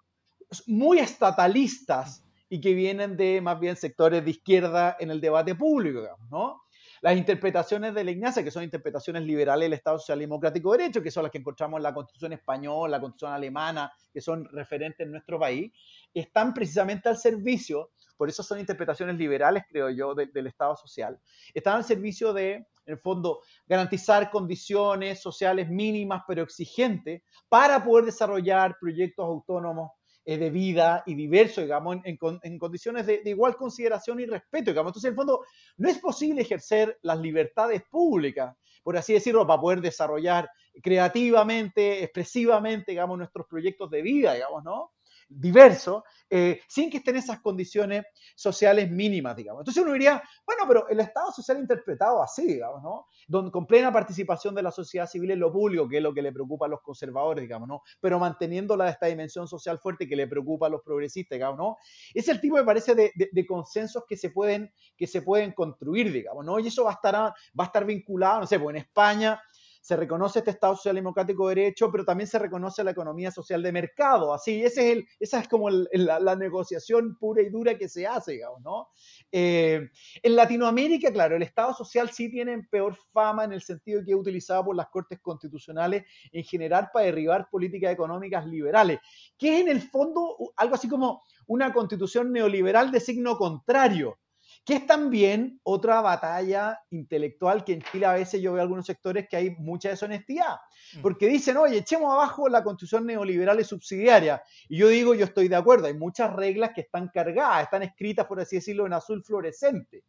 [0.66, 6.00] muy estatalistas y que vienen de más bien sectores de izquierda en el debate público,
[6.00, 6.62] digamos, ¿no?
[7.02, 11.02] Las interpretaciones de la Ignacia, que son interpretaciones liberales del Estado Social Democrático de Derecho,
[11.02, 15.06] que son las que encontramos en la Constitución española, la Constitución alemana, que son referentes
[15.06, 15.72] en nuestro país,
[16.12, 21.18] están precisamente al servicio, por eso son interpretaciones liberales, creo yo, del Estado Social,
[21.54, 28.04] están al servicio de, en el fondo, garantizar condiciones sociales mínimas pero exigentes para poder
[28.04, 29.92] desarrollar proyectos autónomos
[30.24, 34.90] eh, de vida y diverso, digamos, en, condiciones de, igual consideración y respeto, digamos.
[34.90, 35.44] Entonces, en el fondo,
[35.78, 40.50] no es posible ejercer las libertades públicas, por así decirlo, para poder desarrollar
[40.82, 44.92] creativamente, expresivamente, digamos, nuestros proyectos de vida, digamos, ¿no?
[45.30, 49.62] Diverso, eh, sin que estén esas condiciones sociales mínimas, digamos.
[49.62, 53.50] Entonces uno diría, bueno, pero el Estado social interpretado así, digamos, ¿no?
[53.50, 56.32] Con plena participación de la sociedad civil en lo público, que es lo que le
[56.32, 57.82] preocupa a los conservadores, digamos, ¿no?
[58.00, 61.76] Pero manteniendo la, esta dimensión social fuerte que le preocupa a los progresistas, digamos, ¿no?
[62.12, 66.12] Es el tipo, me parece, de, de, consensos que se, pueden, que se pueden construir,
[66.12, 66.58] digamos, ¿no?
[66.58, 69.40] Y eso va a estar, va a estar vinculado, no sé, pues en España
[69.80, 73.62] se reconoce este Estado social democrático de derecho, pero también se reconoce la economía social
[73.62, 74.34] de mercado.
[74.34, 78.32] Así, ese es el, esa es como la, negociación pura y dura que se hace,
[78.32, 78.88] digamos, ¿no?
[79.32, 79.90] Eh,
[80.22, 84.16] en Latinoamérica, claro, el Estado social sí tiene peor fama en el sentido que es
[84.16, 89.00] utilizado por las Cortes Constitucionales en general para derribar políticas económicas liberales,
[89.38, 94.18] que es en el fondo algo así como una constitución neoliberal de signo contrario
[94.64, 99.28] que es también otra batalla intelectual que en Chile a veces yo veo algunos sectores
[99.28, 100.56] que hay mucha deshonestidad,
[100.96, 101.00] mm.
[101.00, 104.42] porque dicen, oye, echemos abajo la constitución neoliberal y subsidiaria.
[104.68, 108.26] Y yo digo, yo estoy de acuerdo, hay muchas reglas que están cargadas, están escritas,
[108.26, 110.04] por así decirlo, en azul fluorescente.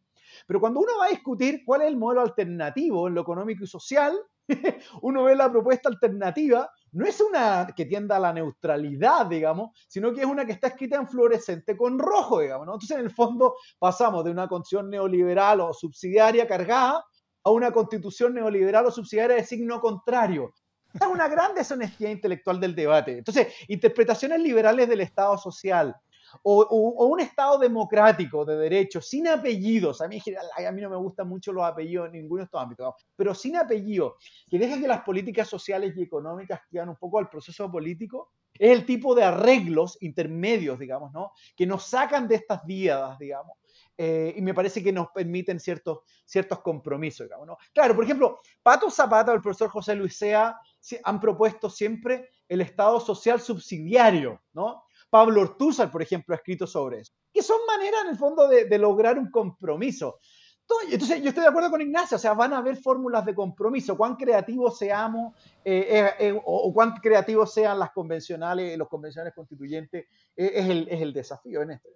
[0.46, 3.66] Pero cuando uno va a discutir cuál es el modelo alternativo en lo económico y
[3.66, 4.14] social,
[5.02, 10.12] uno ve la propuesta alternativa, no es una que tienda a la neutralidad, digamos, sino
[10.12, 12.66] que es una que está escrita en fluorescente con rojo, digamos.
[12.66, 17.04] Entonces, en el fondo, pasamos de una constitución neoliberal o subsidiaria cargada
[17.44, 20.52] a una constitución neoliberal o subsidiaria de signo contrario.
[20.92, 23.18] Esta es una gran deshonestidad intelectual del debate.
[23.18, 25.96] Entonces, interpretaciones liberales del Estado social,
[26.42, 30.00] o, un Estado democrático de derechos, sin apellidos.
[30.00, 30.20] A mí,
[30.66, 33.56] a mí no me gustan mucho los apellidos en ninguno de estos ámbitos, pero sin
[33.56, 34.16] apellido,
[34.48, 38.70] que dejen que las políticas sociales y económicas quieran un poco al proceso político, es
[38.70, 41.32] el tipo de arreglos intermedios, digamos, ¿no?
[41.56, 43.56] Que nos sacan de estas díadas, digamos.
[43.96, 47.56] Eh, y me parece que nos permiten ciertos, ciertos compromisos, digamos, ¿no?
[47.72, 50.58] Claro, por ejemplo, Pato Zapata o el profesor José Luis Sea
[51.04, 54.84] han propuesto siempre el Estado social subsidiario, ¿no?
[55.12, 58.78] Pablo Ortúzar, por ejemplo, ha escrito sobre eso, que son maneras en el fondo de,
[58.78, 60.18] lograr un compromiso.
[60.90, 63.94] Entonces, yo estoy de acuerdo con Ignacio, o sea, van a haber fórmulas de compromiso,
[63.94, 70.06] cuán creativos seamos eh, eh, eh, o, cuán creativos sean las convencionales, los convencionales constituyentes,
[70.34, 71.90] es el, es, el, desafío en esto.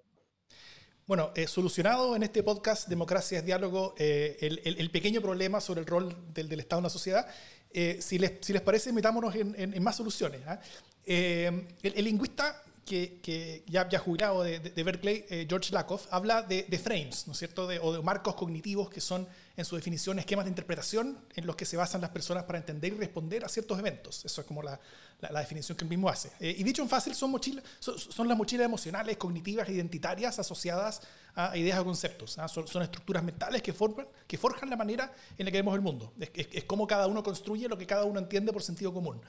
[1.06, 6.14] Bueno, solucionado en este podcast Democracia es Diálogo el, el, pequeño problema sobre el rol
[6.34, 7.26] del, del Estado en la sociedad,
[7.72, 10.42] si, les, si, les, parece, metámonos en, en, más soluciones.
[10.46, 10.60] ¿ah?
[11.06, 17.32] el, lingüista que, ya, ya, jubilado de, Berkeley, eh, George Lakoff, habla de, frames, ¿no
[17.32, 21.46] es cierto?, o de marcos cognitivos que son, en su definición, esquemas de interpretación en
[21.46, 24.24] los que se basan las personas para entender y responder a ciertos eventos.
[24.24, 24.78] Eso es como la,
[25.20, 26.30] la, definición que él mismo hace.
[26.38, 31.00] Eh, y dicho en fácil, son, mochila, son, las mochilas emocionales, cognitivas, identitarias asociadas
[31.34, 32.38] a ideas o conceptos.
[32.38, 32.46] ¿ah?
[32.46, 35.80] Son, son, estructuras mentales que, forman, que forjan la manera en la que vemos el
[35.80, 36.12] mundo.
[36.20, 39.20] Es, es, como cada uno construye lo que cada uno entiende por sentido común,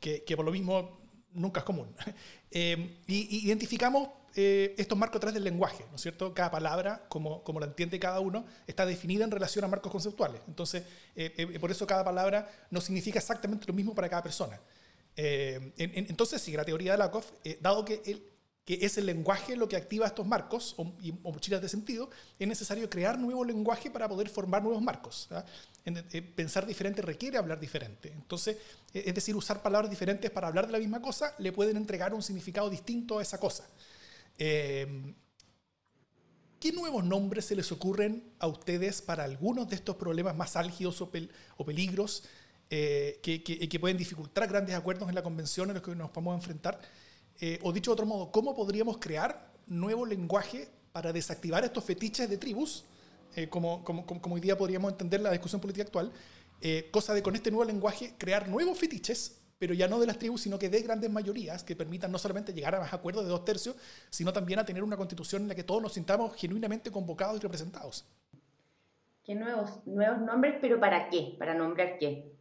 [0.00, 1.94] que, que por lo mismo nunca es común.
[2.56, 6.32] Eh, y, identificamos eh, estos marcos a través del lenguaje, ¿no es cierto?
[6.32, 10.40] Cada palabra, como, como la entiende cada uno, está definida en relación a marcos conceptuales.
[10.46, 10.84] Entonces,
[11.16, 14.60] eh, por eso cada palabra no significa exactamente lo mismo para cada persona.
[15.16, 18.22] entonces, sigue la teoría de Lakoff, dado que el,
[18.64, 20.84] que es el lenguaje lo que activa estos marcos o,
[21.22, 25.28] mochilas de sentido, es necesario crear nuevo lenguaje para poder formar nuevos marcos.
[25.32, 25.44] ¿ah?
[25.84, 28.10] Eh, pensar diferente requiere hablar diferente.
[28.12, 28.56] Entonces,
[28.94, 32.14] eh, es decir, usar palabras diferentes para hablar de la misma cosa le pueden entregar
[32.14, 33.68] un significado distinto a esa cosa.
[34.38, 35.14] Eh,
[36.58, 41.02] ¿Qué nuevos nombres se les ocurren a ustedes para algunos de estos problemas más álgidos
[41.02, 41.10] o,
[41.66, 42.24] peligros
[42.70, 46.80] que, que pueden dificultar grandes acuerdos en la convención en los que nos a enfrentar?
[47.40, 52.30] Eh, o dicho de otro modo, ¿cómo podríamos crear nuevo lenguaje para desactivar estos fetiches
[52.30, 52.84] de tribus,
[53.34, 56.12] eh, como, como, como, hoy día podríamos entender la discusión política actual,
[56.60, 60.18] eh, cosa de con este nuevo lenguaje crear nuevos fetiches, pero ya no de las
[60.18, 63.30] tribus, sino que de grandes mayorías que permitan no solamente llegar a más acuerdos de
[63.30, 63.74] dos tercios,
[64.10, 67.40] sino también a tener una constitución en la que todos nos sintamos genuinamente convocados y
[67.40, 68.04] representados.
[69.24, 71.34] ¿Qué nuevos, nuevos nombres, pero para qué?
[71.38, 72.36] ¿Para nombrar qué?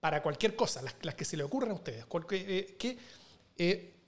[0.00, 2.06] Para cualquier cosa, las, las que se le ocurran a ustedes.
[2.06, 2.96] Cualquier, ¿qué,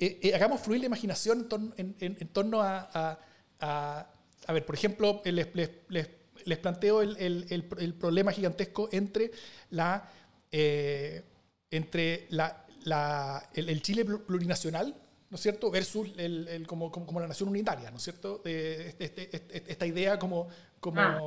[0.00, 3.18] eh, eh, hagamos fluir la imaginación en torno, a,
[3.60, 9.30] a, ver, por ejemplo, les, les, planteo el, el, problema gigantesco entre
[9.68, 10.10] la,
[10.50, 11.22] eh,
[11.70, 14.96] entre la, la el, Chile plurinacional,
[15.28, 19.36] ¿no es cierto?, versus el, como, como, la nación unitaria, ¿no es cierto?, este, este,
[19.36, 20.48] este, esta idea como,
[20.80, 21.20] como, ah.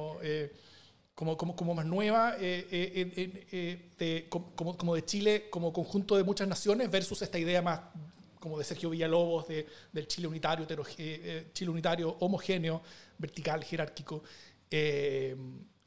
[1.14, 6.90] como, como, como, más nueva, de, como, como de Chile como conjunto de muchas naciones
[6.90, 7.80] versus esta idea más
[8.44, 12.82] como de Sergio Villalobos, de, del Chile unitario, eh, eh, Chile unitario homogéneo,
[13.18, 14.22] vertical, jerárquico.
[14.70, 15.34] Eh,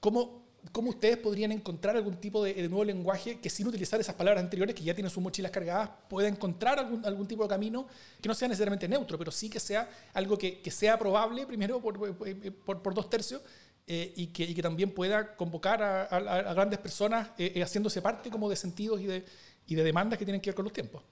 [0.00, 4.42] ¿cómo, ¿Cómo ustedes podrían encontrar algún tipo de, nuevo lenguaje que sin utilizar esas palabras
[4.42, 7.86] anteriores que ya tienen sus mochilas cargadas, pueda encontrar algún, algún tipo de camino
[8.22, 11.78] que no sea necesariamente neutro, pero sí que sea algo que, que sea probable, primero
[11.78, 13.42] por, por, por dos tercios,
[13.86, 17.28] y, que, y, que, también pueda convocar a, a, grandes personas
[17.62, 19.24] haciéndose parte como de sentidos y de,
[19.66, 21.02] y de demandas que tienen que ver con los tiempos.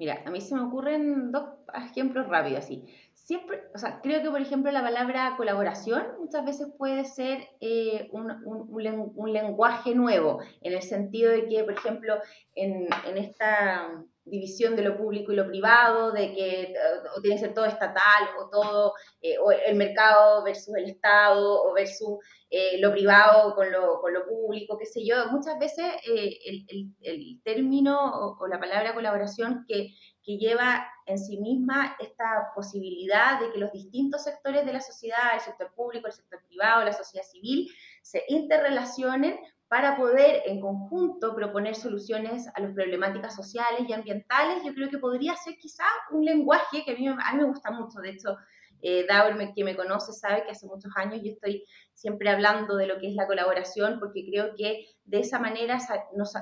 [0.00, 2.86] Mira, a mí se me ocurren dos ejemplos rápidos así.
[3.12, 8.08] Siempre, o sea, creo que por ejemplo la palabra colaboración muchas veces puede ser eh,
[8.10, 12.14] un, un, lenguaje nuevo, en el sentido de que, por ejemplo,
[12.54, 16.74] en, en esta división de lo público y lo privado, de que eh,
[17.16, 21.62] o tiene que ser todo estatal o todo, eh, o el mercado versus el Estado
[21.62, 22.18] o versus
[22.50, 25.28] eh, lo privado con lo, con lo, público, qué sé yo.
[25.30, 31.38] Muchas veces el, el, el, término o, la palabra colaboración que, que lleva en sí
[31.38, 36.12] misma esta posibilidad de que los distintos sectores de la sociedad, el sector público, el
[36.12, 37.68] sector privado, la sociedad civil,
[38.02, 39.38] se interrelacionen
[39.70, 44.64] para poder en conjunto proponer soluciones a las problemáticas sociales y ambientales.
[44.64, 47.70] Yo creo que podría ser quizá un lenguaje que a mí, a mí me gusta
[47.70, 48.00] mucho.
[48.00, 48.36] De hecho,
[48.82, 49.06] eh,
[49.54, 51.64] que me conoce, sabe que hace muchos años yo estoy
[51.94, 55.78] siempre hablando de lo que es la colaboración, porque creo que de esa manera
[56.16, 56.32] nos,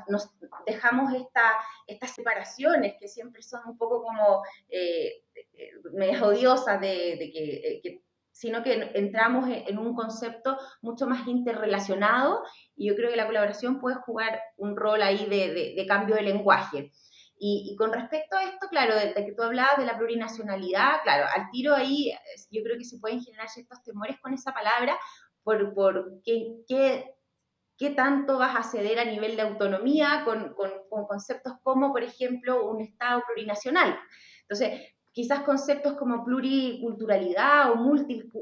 [0.66, 1.52] dejamos esta,
[1.86, 8.00] estas separaciones que siempre son un poco como eh, eh medias odiosas de, eh, que,
[8.38, 12.40] sino que entramos en un concepto mucho más interrelacionado
[12.76, 16.22] y yo creo que la colaboración puede jugar un rol ahí de, de cambio de
[16.22, 16.92] lenguaje.
[17.40, 21.50] Y, con respecto a esto, claro, de, que tú hablabas de la plurinacionalidad, claro, al
[21.50, 22.12] tiro ahí
[22.52, 24.96] yo creo que se pueden generar ciertos temores con esa palabra,
[25.42, 27.12] por, por qué, qué,
[27.76, 30.70] qué tanto vas a ceder a nivel de autonomía con, con,
[31.08, 33.98] conceptos como, por ejemplo, un Estado plurinacional.
[34.42, 37.74] Entonces, quizás conceptos como pluriculturalidad o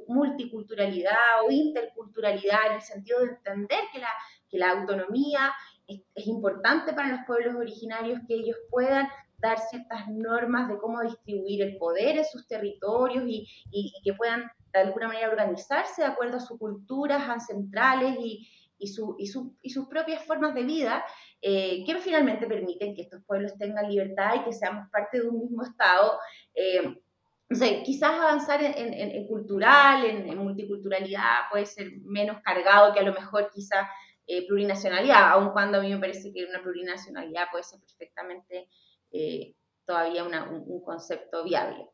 [0.09, 4.11] multiculturalidad o interculturalidad, en el sentido de entender que la,
[4.51, 5.55] que la autonomía
[5.87, 9.09] es, importante para los pueblos originarios que ellos puedan
[9.39, 14.81] dar ciertas normas de cómo distribuir el poder en sus territorios y, que puedan de
[14.81, 18.47] alguna manera organizarse de acuerdo a sus culturas ancestrales y,
[18.79, 21.05] y, sus propias formas de vida,
[21.41, 25.41] eh, que finalmente permiten que estos pueblos tengan libertad y que seamos parte de un
[25.41, 26.19] mismo Estado.
[26.55, 27.03] Eh,
[27.49, 33.87] quizás avanzar en, cultural, en, multiculturalidad puede ser menos cargado que a lo mejor quizás
[34.27, 38.69] eh, plurinacionalidad, aun cuando a mí me parece que una plurinacionalidad puede ser perfectamente
[39.13, 39.55] eh,
[39.85, 41.89] todavía un, concepto viable.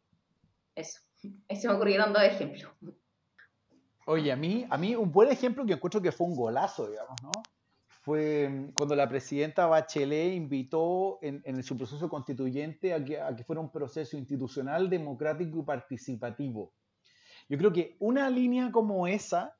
[0.74, 1.00] Eso.
[1.54, 2.72] Se me ocurrieron dos ejemplos.
[4.06, 7.22] Oye, a mí, a mí un buen ejemplo que encuentro que fue un golazo, digamos,
[7.22, 7.30] ¿no?
[8.02, 13.44] Fue mm, cuando la presidenta Bachelet invitó en, su proceso constituyente a que, a que
[13.44, 16.72] fuera un proceso institucional, democrático y participativo.
[17.48, 19.56] Yo creo que una línea como esa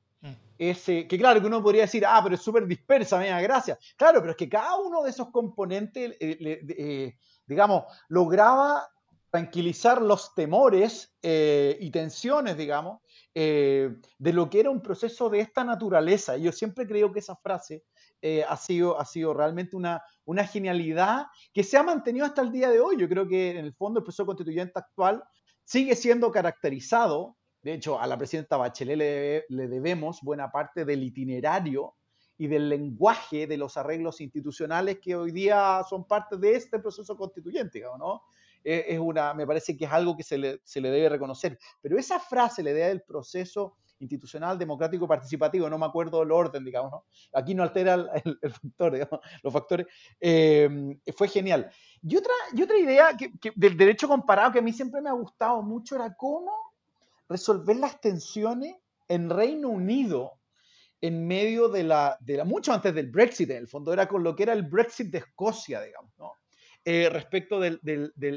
[0.57, 3.77] ese, que claro, que uno podría decir, ah, pero es súper dispersa, mira, gracias.
[3.97, 8.87] Claro, pero es que cada uno de esos componentes, eh, eh, digamos, lograba
[9.29, 13.01] tranquilizar los temores eh, y tensiones, digamos,
[13.33, 16.37] de lo que era un proceso de esta naturaleza.
[16.37, 17.83] Yo siempre creo que esa frase
[18.47, 22.69] ha, sido, ha sido realmente una, una genialidad que se ha mantenido hasta el día
[22.69, 22.97] de hoy.
[22.97, 25.23] Yo creo que en el fondo el proceso constituyente actual
[25.63, 31.95] sigue siendo caracterizado de hecho, a la presidenta Bachelet le, debemos buena parte del itinerario
[32.37, 37.15] y del lenguaje de los arreglos institucionales que hoy día son parte de este proceso
[37.15, 38.23] constituyente, ¿no?
[38.63, 41.57] Eh, es una, me parece que es algo que se le, debe reconocer.
[41.81, 46.63] Pero esa frase, la idea del proceso institucional, democrático, participativo, no me acuerdo el orden,
[46.65, 47.05] digamos, ¿no?
[47.33, 49.87] Aquí no altera el, factor, digamos, los factores,
[50.19, 51.69] eh, fue genial.
[52.01, 53.09] Y otra, y otra idea
[53.55, 56.51] del derecho comparado que a mí siempre me ha gustado mucho era cómo
[57.29, 58.75] resolver las tensiones
[59.07, 60.33] en Reino Unido
[61.03, 64.23] en medio de la, de la, mucho antes del Brexit, en el fondo era con
[64.23, 66.31] lo que era el Brexit de Escocia, digamos, ¿no?
[66.85, 67.79] Eh, respecto del,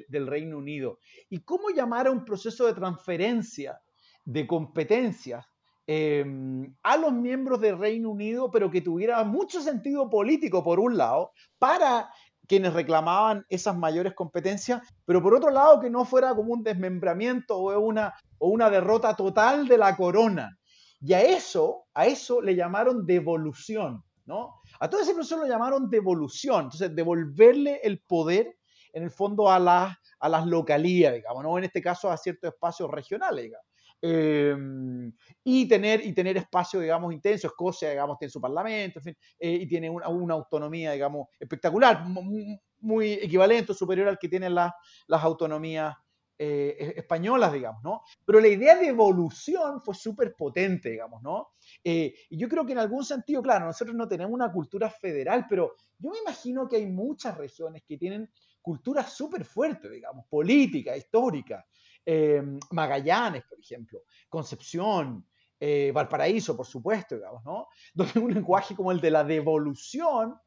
[0.09, 1.01] Reino Unido.
[1.28, 3.80] Y cómo llamar a un proceso de transferencia
[4.24, 5.44] de competencias
[5.84, 10.97] em, a los miembros del Reino Unido, pero que tuviera mucho sentido político, por un
[10.97, 12.09] lado, para
[12.47, 17.59] quienes reclamaban esas mayores competencias, pero por otro lado que no fuera como un desmembramiento
[17.59, 20.57] o una, o una derrota total de la corona.
[21.01, 24.55] Y a eso, a eso le llamaron devolución, ¿no?
[24.80, 28.56] A todo ese proceso lo llamaron devolución, entonces devolverle el poder
[28.92, 31.58] en el fondo a las, a las localías, digamos, ¿no?
[31.58, 33.66] En este caso a ciertos espacios regionales, digamos.
[34.02, 35.12] Em,
[35.42, 37.46] y, tener, y tener espacio, digamos, intenso.
[37.46, 42.04] Escocia, digamos, tiene su parlamento, en fin, eh, y tiene una, una, autonomía, digamos, espectacular,
[42.06, 44.72] muy, equivalente o superior al que tienen las
[45.08, 45.94] autonomías
[46.39, 48.03] eh, españolas, digamos, ¿no?
[48.24, 51.49] Pero la idea de evolución fue súper potente, digamos, ¿no?
[51.82, 55.47] Eh, y yo creo que en algún sentido, claro, nosotros no tenemos una cultura federal,
[55.49, 58.30] pero yo me imagino que hay muchas regiones que tienen
[58.61, 61.64] culturas súper fuertes, digamos, política, histórica.
[62.05, 65.26] Eh, Magallanes, por ejemplo, Concepción,
[65.59, 67.68] eh, Valparaíso, por supuesto, digamos, ¿no?
[67.95, 70.39] Donde un lenguaje como el de la devolución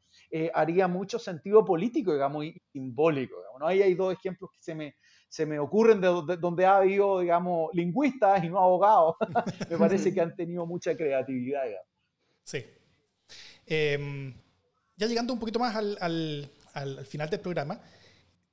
[0.54, 3.66] haría mucho sentido político, digamos, y simbólico, digamos, ¿no?
[3.66, 4.94] Ahí hay dos ejemplos que se me,
[5.30, 9.14] se me ocurren de, donde ha habido, digamos, lingüistas y no abogados.
[9.70, 11.86] me parece que han tenido mucha creatividad, digamos.
[12.44, 12.66] Sí.
[13.64, 14.34] Em,
[14.96, 17.80] ya llegando un poquito más al, al, al final del programa,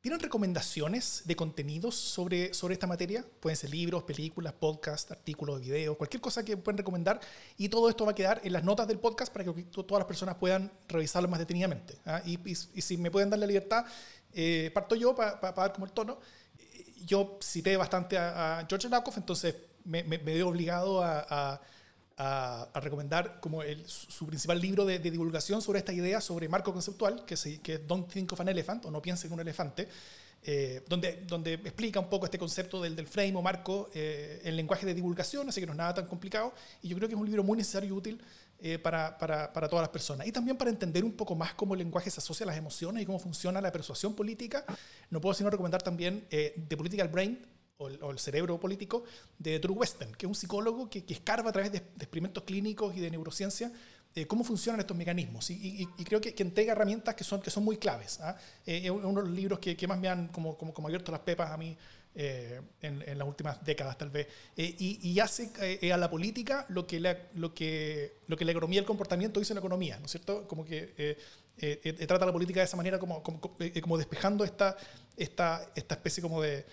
[0.08, 3.26] ¿Tienen recomendaciones de contenidos sobre, sobre esta materia?
[3.42, 7.20] Pueden ser libros, películas, podcasts, artículos, videos, cualquier cosa que puedan recomendar.
[7.58, 10.06] Y todo esto va a quedar en las notas del podcast para que todas las
[10.06, 11.98] personas puedan revisarlo más detenidamente.
[12.06, 12.22] ¿ah?
[12.26, 13.86] Y, y, si me pueden dar la libertad,
[14.34, 16.20] eh, parto yo para dar como el tono.
[17.06, 21.60] Yo cité bastante a, George Lakoff, entonces me, me, veo obligado a,
[22.18, 27.24] a, recomendar como el, su principal libro de, divulgación sobre esta idea, sobre marco conceptual,
[27.26, 29.88] que, se, que es Don't Think of an Elephant, o No piense en un elefante,
[30.44, 34.56] eh, donde, donde explica un poco este concepto del, del frame o marco eh, en
[34.56, 37.20] lenguaje de divulgación, así que no es nada tan complicado, y yo creo que es
[37.20, 38.22] un libro muy necesario y útil
[38.60, 40.28] eh, para, para, para, todas las personas.
[40.28, 43.04] Y también para entender un poco más cómo el lenguaje se asocia a las emociones
[43.04, 44.66] y cómo funciona la persuasión política,
[45.10, 47.46] no puedo sino recomendar también The Political Brain,
[47.80, 49.04] o el, cerebro político,
[49.38, 52.96] de Drew Weston, que es un psicólogo que, que escarba a través de, experimentos clínicos
[52.96, 53.72] y de neurociencia
[54.16, 55.48] eh, cómo funcionan estos mecanismos.
[55.52, 58.20] Y, creo que, que, entrega herramientas que son, que son muy claves.
[58.20, 58.36] ¿ah?
[58.66, 61.12] Eh, es uno de los libros que, que más me han como, como, como, abierto
[61.12, 61.78] las pepas a mí
[62.20, 64.28] eh, en, en, las últimas décadas, tal vez.
[64.56, 65.52] y, y, hace
[65.92, 69.40] a la política lo que la, lo, que, lo que la economía y el comportamiento
[69.40, 70.48] dice la economía, ¿no es cierto?
[70.48, 71.18] Como que
[72.08, 74.76] trata la política de esa manera, como, como, como despejando esta,
[75.16, 76.66] esta, esta especie como de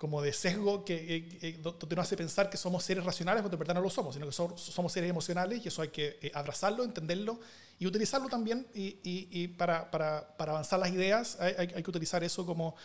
[0.00, 1.52] como de sesgo que, que,
[1.86, 4.24] te nos hace pensar que somos seres racionales cuando en verdad no lo somos, sino
[4.24, 7.38] que somos, seres emocionales y eso hay que eh, abrazarlo, entenderlo
[7.78, 8.66] y utilizarlo también.
[8.72, 12.76] Y, y, para, para, para, avanzar las ideas hay, hay, que utilizar eso como,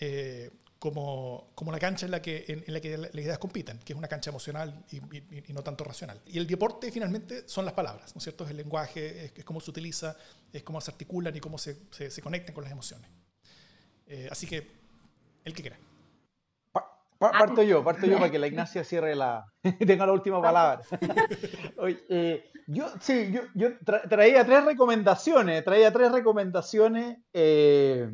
[0.00, 0.50] eh,
[0.82, 3.96] como, como la cancha en la, que, en, la que las ideas compiten, que es
[3.96, 6.20] una cancha emocional y, no tanto racional.
[6.26, 8.42] Y el deporte finalmente son las palabras, ¿no es cierto?
[8.42, 10.16] Es el lenguaje, es, cómo se utiliza,
[10.52, 13.08] es cómo se articulan y cómo se, se, se conectan con las emociones.
[14.08, 14.72] Eh, así que,
[15.44, 15.78] el que quiera.
[16.74, 19.46] Ah, parto yo, parto yo para que la Ignacia cierre la.
[19.86, 20.82] tenga la última palabra.
[22.08, 23.68] Eh, yo, sí, yo,
[24.08, 25.62] traía tres recomendaciones.
[25.62, 27.18] Traía tres recomendaciones.
[27.32, 28.10] Eh,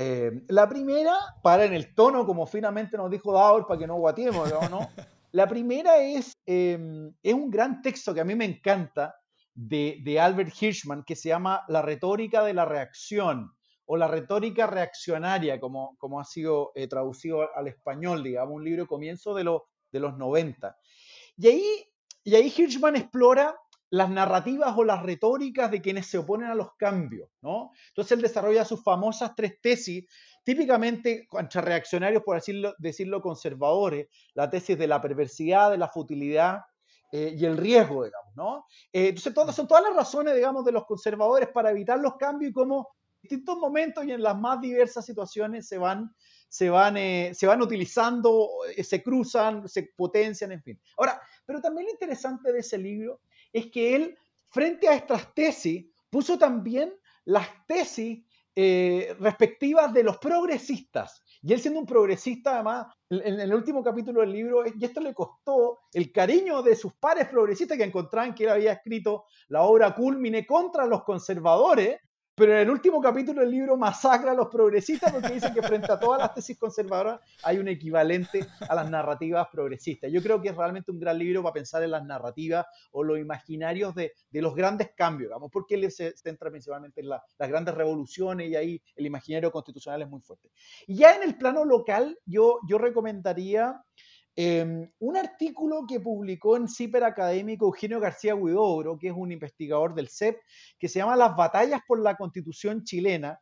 [0.00, 3.96] eh, la primera, para en el tono, como finalmente nos dijo Daur, para que no
[3.96, 4.78] guatiemos, ¿no?
[5.32, 9.16] La primera es, em, es un gran texto que a mí me encanta
[9.52, 13.50] de, de Albert Hirschman que se llama La retórica de la reacción
[13.86, 18.86] o la retórica reaccionaria, como, como ha sido eh, traducido al español, digamos, un libro
[18.86, 19.42] comienzo de,
[19.90, 20.76] de los 90.
[21.38, 21.84] Y ahí,
[22.22, 23.58] y ahí Hirschman explora
[23.90, 27.72] las narrativas o las retóricas de quienes se oponen a los cambios, ¿no?
[27.88, 30.04] Entonces él desarrolla sus famosas tres tesis,
[30.44, 36.60] típicamente contra reaccionarios, por decirlo, decirlo conservadores, la tesis de la perversidad, de la futilidad
[37.12, 38.66] eh, y el riesgo, digamos, ¿no?
[38.92, 42.50] Eh, entonces todas, son todas las razones, digamos, de los conservadores para evitar los cambios
[42.50, 42.88] y cómo
[43.22, 46.14] distintos momentos y en las más diversas situaciones se van,
[46.48, 50.80] se van, eh, se van utilizando, eh, se cruzan, se potencian, en fin.
[50.96, 53.20] Ahora, pero también lo interesante de ese libro
[53.58, 56.94] es que él, frente a estas tesis, puso también
[57.24, 58.24] las tesis
[58.56, 61.22] eh, respectivas de los progresistas.
[61.42, 65.14] Y él siendo un progresista, además, en, el último capítulo del libro, y esto le
[65.14, 69.94] costó el cariño de sus pares progresistas que encontraban que él había escrito la obra
[69.94, 72.00] culmine contra los conservadores,
[72.38, 75.90] pero en el último capítulo del libro masacra a los progresistas porque dicen que frente
[75.90, 80.12] a todas las tesis conservadoras hay un equivalente a las narrativas progresistas.
[80.12, 83.18] Yo creo que es realmente un gran libro para pensar en las narrativas o los
[83.18, 88.48] imaginarios de, de los grandes cambios, porque él se centra principalmente en las grandes revoluciones
[88.48, 90.50] y ahí el imaginario constitucional es muy fuerte.
[90.86, 93.82] Y ya en el plano local, yo, yo recomendaría
[94.40, 99.96] Em, un artículo que publicó en CIPER Académico Eugenio García Huidobro, que es un investigador
[99.96, 100.38] del CEP,
[100.78, 103.40] que se llama Las batallas por la constitución chilena,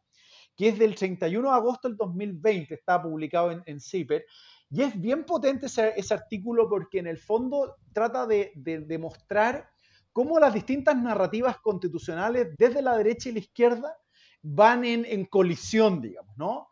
[0.56, 4.24] que es del 31 de agosto del 2020, está publicado en, CIPER.
[4.70, 9.68] Y es bien potente ese, artículo porque en el fondo trata de, demostrar
[10.14, 13.98] cómo las distintas narrativas constitucionales desde la derecha y la izquierda
[14.40, 16.68] van en, colisión, digamos, ¿no?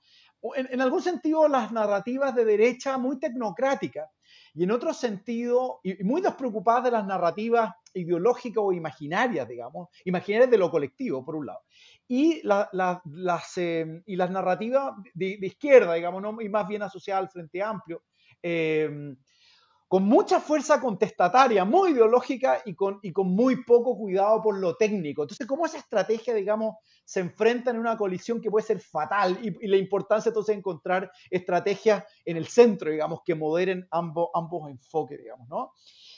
[0.57, 4.14] En, en, algún sentido, las narrativas de derecha muy tecnocráticas
[4.55, 10.51] y en otro sentido, y muy despreocupadas de las narrativas ideológicas o imaginarias, digamos, imaginarias
[10.51, 11.61] de lo colectivo, por un lado.
[12.07, 17.63] Y, las, eh, y las narrativas de, izquierda, digamos, y más bien asociadas al Frente
[17.63, 18.03] Amplio,
[18.43, 19.17] eh,
[19.95, 24.75] con mucha fuerza contestataria, muy ideológica y con, y con muy poco cuidado por lo
[24.75, 25.23] técnico.
[25.23, 29.39] Entonces, ¿cómo esa estrategia, digamos, se enfrenta en una colisión que puede ser fatal?
[29.41, 34.69] Y, la importancia entonces de encontrar estrategias en el centro, digamos, que moderen ambos, ambos
[34.69, 35.71] enfoques, digamos, ¿no?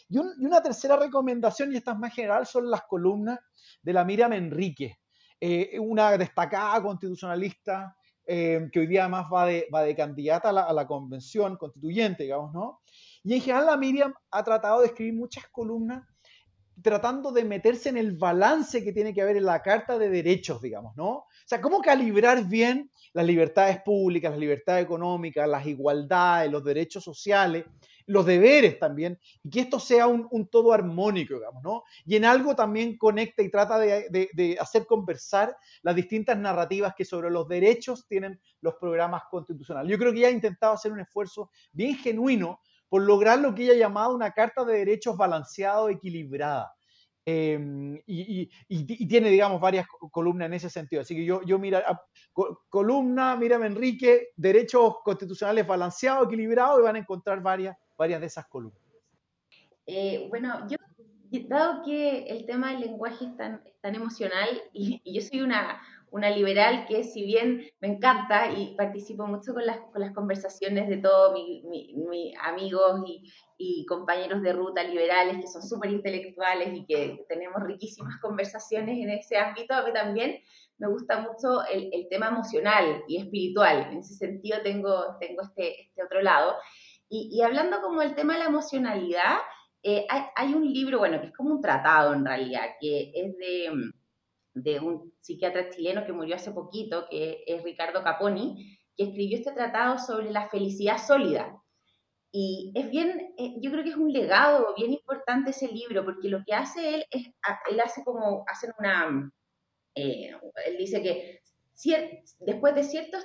[0.08, 3.38] Y, una tercera recomendación, y esta es más general, son las columnas
[3.82, 5.00] de la Miriam Enrique,
[5.38, 7.94] eh, una destacada constitucionalista
[8.26, 11.56] eh, que hoy día además va de, va de candidata a la, a la convención
[11.56, 12.80] constituyente, digamos, ¿no?
[13.26, 16.04] Y en general la Miriam ha tratado de escribir muchas columnas
[16.80, 20.62] tratando de meterse en el balance que tiene que haber en la Carta de Derechos,
[20.62, 21.08] digamos, ¿no?
[21.08, 27.02] O sea, cómo calibrar bien las libertades públicas, las libertades económicas, las igualdades, los derechos
[27.02, 27.64] sociales
[28.06, 31.82] los deberes también, y que esto sea un, todo armónico, digamos, ¿no?
[32.04, 37.30] Y en algo también conecta y trata de, hacer conversar las distintas narrativas que sobre
[37.30, 39.90] los derechos tienen los programas constitucionales.
[39.90, 43.64] Yo creo que ella ha intentado hacer un esfuerzo bien genuino por lograr lo que
[43.64, 46.72] ella ha llamado una carta de derechos balanceado, equilibrada.
[47.28, 48.46] Em, y,
[49.08, 51.02] tiene, digamos, varias columnas en ese sentido.
[51.02, 52.00] Así que yo, yo mira, ah,
[52.68, 58.46] columna, mírame Enrique, derechos constitucionales balanceados, equilibrados, y van a encontrar varias, varias de esas
[58.46, 58.80] columnas.
[59.86, 60.76] Eh, bueno, yo,
[61.48, 66.30] dado que el tema del lenguaje es tan, tan emocional, y, yo soy una, una
[66.30, 70.98] liberal que si bien me encanta y participo mucho con las, con las conversaciones de
[70.98, 76.86] todos mis mi, amigos y, y, compañeros de ruta liberales que son súper intelectuales y
[76.86, 80.40] que tenemos riquísimas conversaciones en ese ámbito, a mí también
[80.78, 83.88] me gusta mucho el, el tema emocional y espiritual.
[83.90, 86.54] En ese sentido tengo, tengo este, este otro lado.
[87.08, 89.36] Y, y hablando como el tema de la emocionalidad,
[89.82, 93.36] eh, hay, hay un libro, bueno, que es como un tratado en realidad, que es
[93.38, 93.92] de
[94.56, 99.52] de un psiquiatra chileno que murió hace poquito, que es Ricardo Caponi, que escribió este
[99.52, 101.62] tratado sobre la felicidad sólida.
[102.32, 106.28] Y es bien, eh, yo creo que es un legado bien importante ese libro, porque
[106.28, 107.26] lo que hace él es,
[107.70, 109.30] él hace como, hacen una,
[109.94, 110.32] eh,
[110.66, 111.40] él dice que
[112.40, 113.18] después de cierto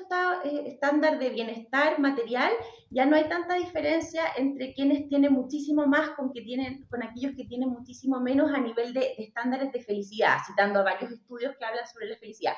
[0.44, 2.52] eh, estándar de bienestar material,
[2.90, 7.34] ya no hay tanta diferencia entre quienes tienen muchísimo más con, que tienen, con aquellos
[7.36, 11.66] que tienen muchísimo menos a nivel de, estándares de felicidad, citando a varios estudios que
[11.66, 12.54] hablan sobre la felicidad.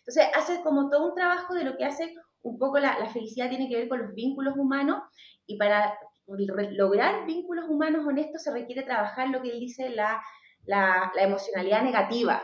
[0.00, 3.48] Entonces, hace como todo un trabajo de lo que hace un poco la, la felicidad
[3.48, 5.02] tiene que ver con los vínculos humanos
[5.46, 10.22] y para lograr vínculos humanos honestos se requiere trabajar lo que él dice la,
[10.66, 12.42] la, la emocionalidad negativa,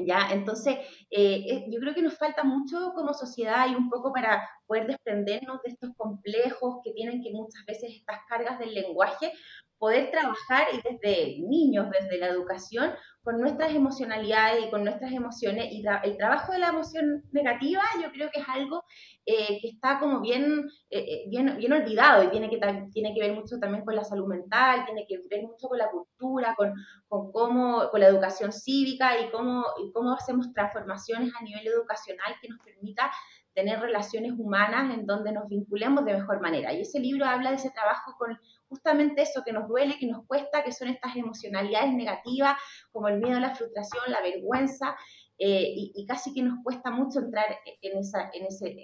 [0.00, 0.28] ¿Ya?
[0.30, 0.78] Entonces,
[1.10, 5.60] eh, yo creo que nos falta mucho como sociedad y un poco para poder desprendernos
[5.62, 9.32] de estos complejos que tienen que muchas veces estas cargas del lenguaje,
[9.78, 15.70] poder trabajar y desde niños, desde la educación, con nuestras emocionalidades y con nuestras emociones.
[15.70, 18.84] Y el trabajo de la emoción negativa yo creo que es algo
[19.26, 22.58] eh, que está como bien, eh, eh, bien, bien olvidado y tiene que,
[22.92, 25.90] tiene que ver mucho también con la salud mental, tiene que ver mucho con la
[25.90, 26.72] cultura, con,
[27.06, 32.34] con, cómo, con la educación cívica y cómo, y cómo hacemos transformaciones a nivel educacional
[32.40, 33.10] que nos permita
[33.58, 36.72] tener relaciones humanas en donde nos vinculemos de mejor manera.
[36.72, 38.38] Y ese libro habla de ese trabajo con
[38.68, 42.56] justamente eso que nos duele, que nos cuesta, que son estas emocionalidades negativas,
[42.92, 44.96] como el miedo, la frustración, la vergüenza,
[45.38, 47.46] eh, y, casi que nos cuesta mucho entrar
[47.80, 48.76] en, esa, en, ese,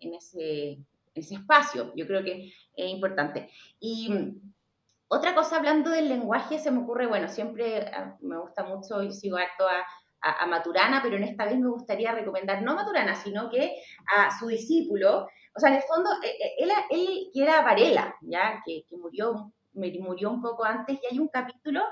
[0.00, 0.78] en, ese,
[1.14, 1.92] ese espacio.
[1.94, 3.50] Yo creo que es importante.
[3.78, 4.52] Y mm,
[5.08, 9.12] otra cosa, hablando del lenguaje, se me ocurre, bueno, siempre ah, me gusta mucho y
[9.12, 9.84] sigo harto a,
[10.20, 13.82] a, Maturana, pero en esta vez me gustaría recomendar no a Maturana, sino que
[14.16, 18.14] a su discípulo, o sea, en el fondo, eh, eh, él, él que era Varela,
[18.22, 18.62] ¿ya?
[18.64, 21.82] Que, murió, murió un poco antes, y hay un capítulo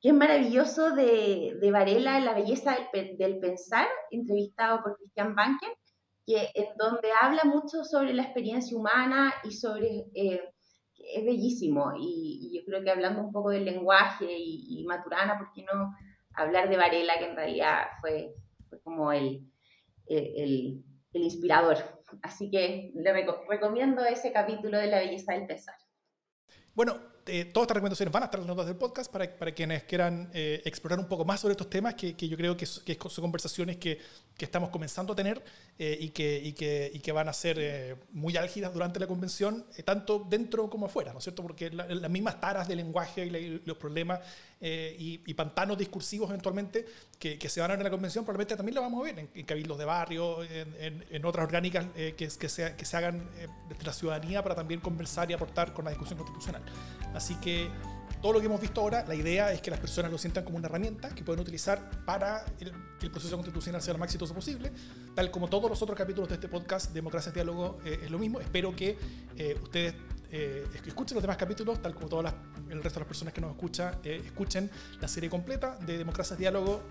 [0.00, 5.70] que es maravilloso de, de Varela, La belleza del, del, pensar, entrevistado por Christian Banken,
[6.26, 10.06] que, en donde habla mucho sobre la experiencia humana y sobre...
[10.14, 10.42] Eh,
[10.98, 15.52] es bellísimo, y, yo creo que hablando un poco del lenguaje y, y Maturana, ¿por
[15.52, 15.94] qué no
[16.36, 18.34] hablar de Varela, que en realidad fue,
[18.82, 19.50] como el,
[20.06, 21.78] el, el, inspirador?
[22.22, 23.12] Así que le
[23.48, 25.74] recomiendo ese capítulo de La belleza del pensar.
[26.74, 29.50] Bueno, eh, todas estas recomendaciones van a estar en las notas del podcast para, para
[29.52, 32.66] quienes quieran eh, explorar un poco más sobre estos temas que, que yo creo que,
[32.84, 33.98] que, son conversaciones que,
[34.38, 35.42] que, estamos comenzando a tener
[35.76, 40.70] eh, y, y, y que van a ser muy álgidas durante la convención, tanto dentro
[40.70, 41.42] como afuera, ¿no es cierto?
[41.42, 44.20] Porque las mismas taras del lenguaje y, los problemas
[44.60, 46.86] y, pantanos discursivos eventualmente
[47.18, 49.44] que, se van a ver en la convención probablemente también lo vamos a ver en,
[49.44, 53.28] cabildos de barrio, en, en otras orgánicas que, que, se, que se hagan
[53.68, 56.62] desde la ciudadanía para también conversar y aportar con la discusión constitucional.
[57.14, 57.68] Así que
[58.20, 60.56] todo lo que hemos visto ahora, la idea es que las personas lo sientan como
[60.56, 64.72] una herramienta que pueden utilizar para que el proceso constitucional sea lo más exitoso posible,
[65.14, 68.18] tal como todos los otros capítulos de este podcast, Democracia en Diálogo, eh, es lo
[68.18, 68.40] mismo.
[68.40, 68.98] Espero que
[69.36, 69.94] eh, ustedes
[70.30, 72.34] eh, escuchen los demás capítulos, tal como todas
[72.68, 74.70] el resto de las personas que nos escuchan, escuchen
[75.00, 76.82] la serie completa de Democracia Diálogo,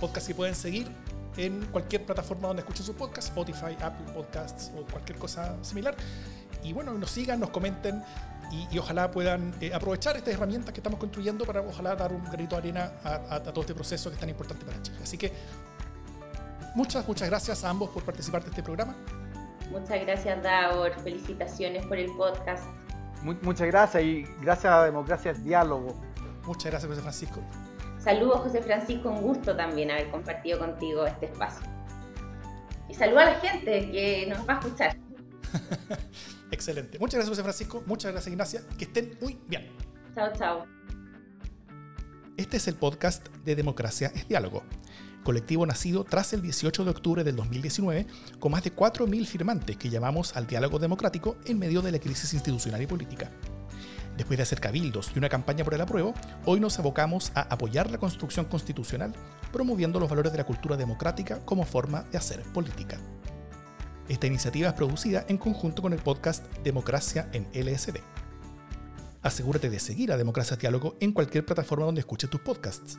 [0.00, 0.88] podcast que pueden seguir
[1.36, 5.94] en cualquier plataforma donde escuchen sus podcasts, Spotify, Apple Podcasts o cualquier cosa similar.
[6.62, 8.02] Y bueno, nos sigan, nos comenten
[8.50, 12.56] y, ojalá puedan eh, aprovechar estas herramientas que estamos construyendo para ojalá dar un granito
[12.56, 14.98] de arena a, todo este proceso que es tan importante para Chile.
[15.02, 15.32] Así que
[16.74, 18.96] muchas, muchas gracias a ambos por participar de este programa.
[19.70, 20.92] Muchas gracias, Davor.
[21.02, 22.64] Felicitaciones por el podcast.
[23.22, 25.94] muchas gracias y gracias a Democracia Diálogo.
[26.46, 27.40] Muchas gracias, José Francisco.
[27.98, 29.10] Saludos, José Francisco.
[29.10, 31.66] Un gusto también haber compartido contigo este espacio.
[32.88, 34.96] Y saludos a la gente que nos va a escuchar.
[36.50, 36.98] Excelente.
[36.98, 37.82] Muchas gracias, José Francisco.
[37.86, 38.62] Muchas gracias, Ignacia.
[38.76, 39.68] Que estén muy bien.
[40.14, 40.66] Chao, chao.
[42.36, 44.62] Este es el podcast de Democracia es Diálogo,
[45.22, 48.06] colectivo nacido tras el 18 de octubre del 2019
[48.38, 52.32] con más de 4.000 firmantes que llamamos al diálogo democrático en medio de la crisis
[52.34, 53.30] institucional y política.
[54.16, 56.14] Después de hacer cabildos y una campaña por el apruebo,
[56.44, 59.14] hoy nos abocamos a apoyar la construcción constitucional,
[59.52, 62.98] promoviendo los valores de la cultura democrática como forma de hacer política.
[64.08, 67.98] Esta iniciativa es producida en conjunto con el podcast Democracia en LSD.
[69.22, 72.98] Asegúrate de seguir a Democracia Diálogo en cualquier plataforma donde escuches tus podcasts.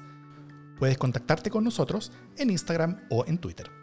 [0.81, 3.80] Puedes contactarte con nosotros en Instagram o en Twitter.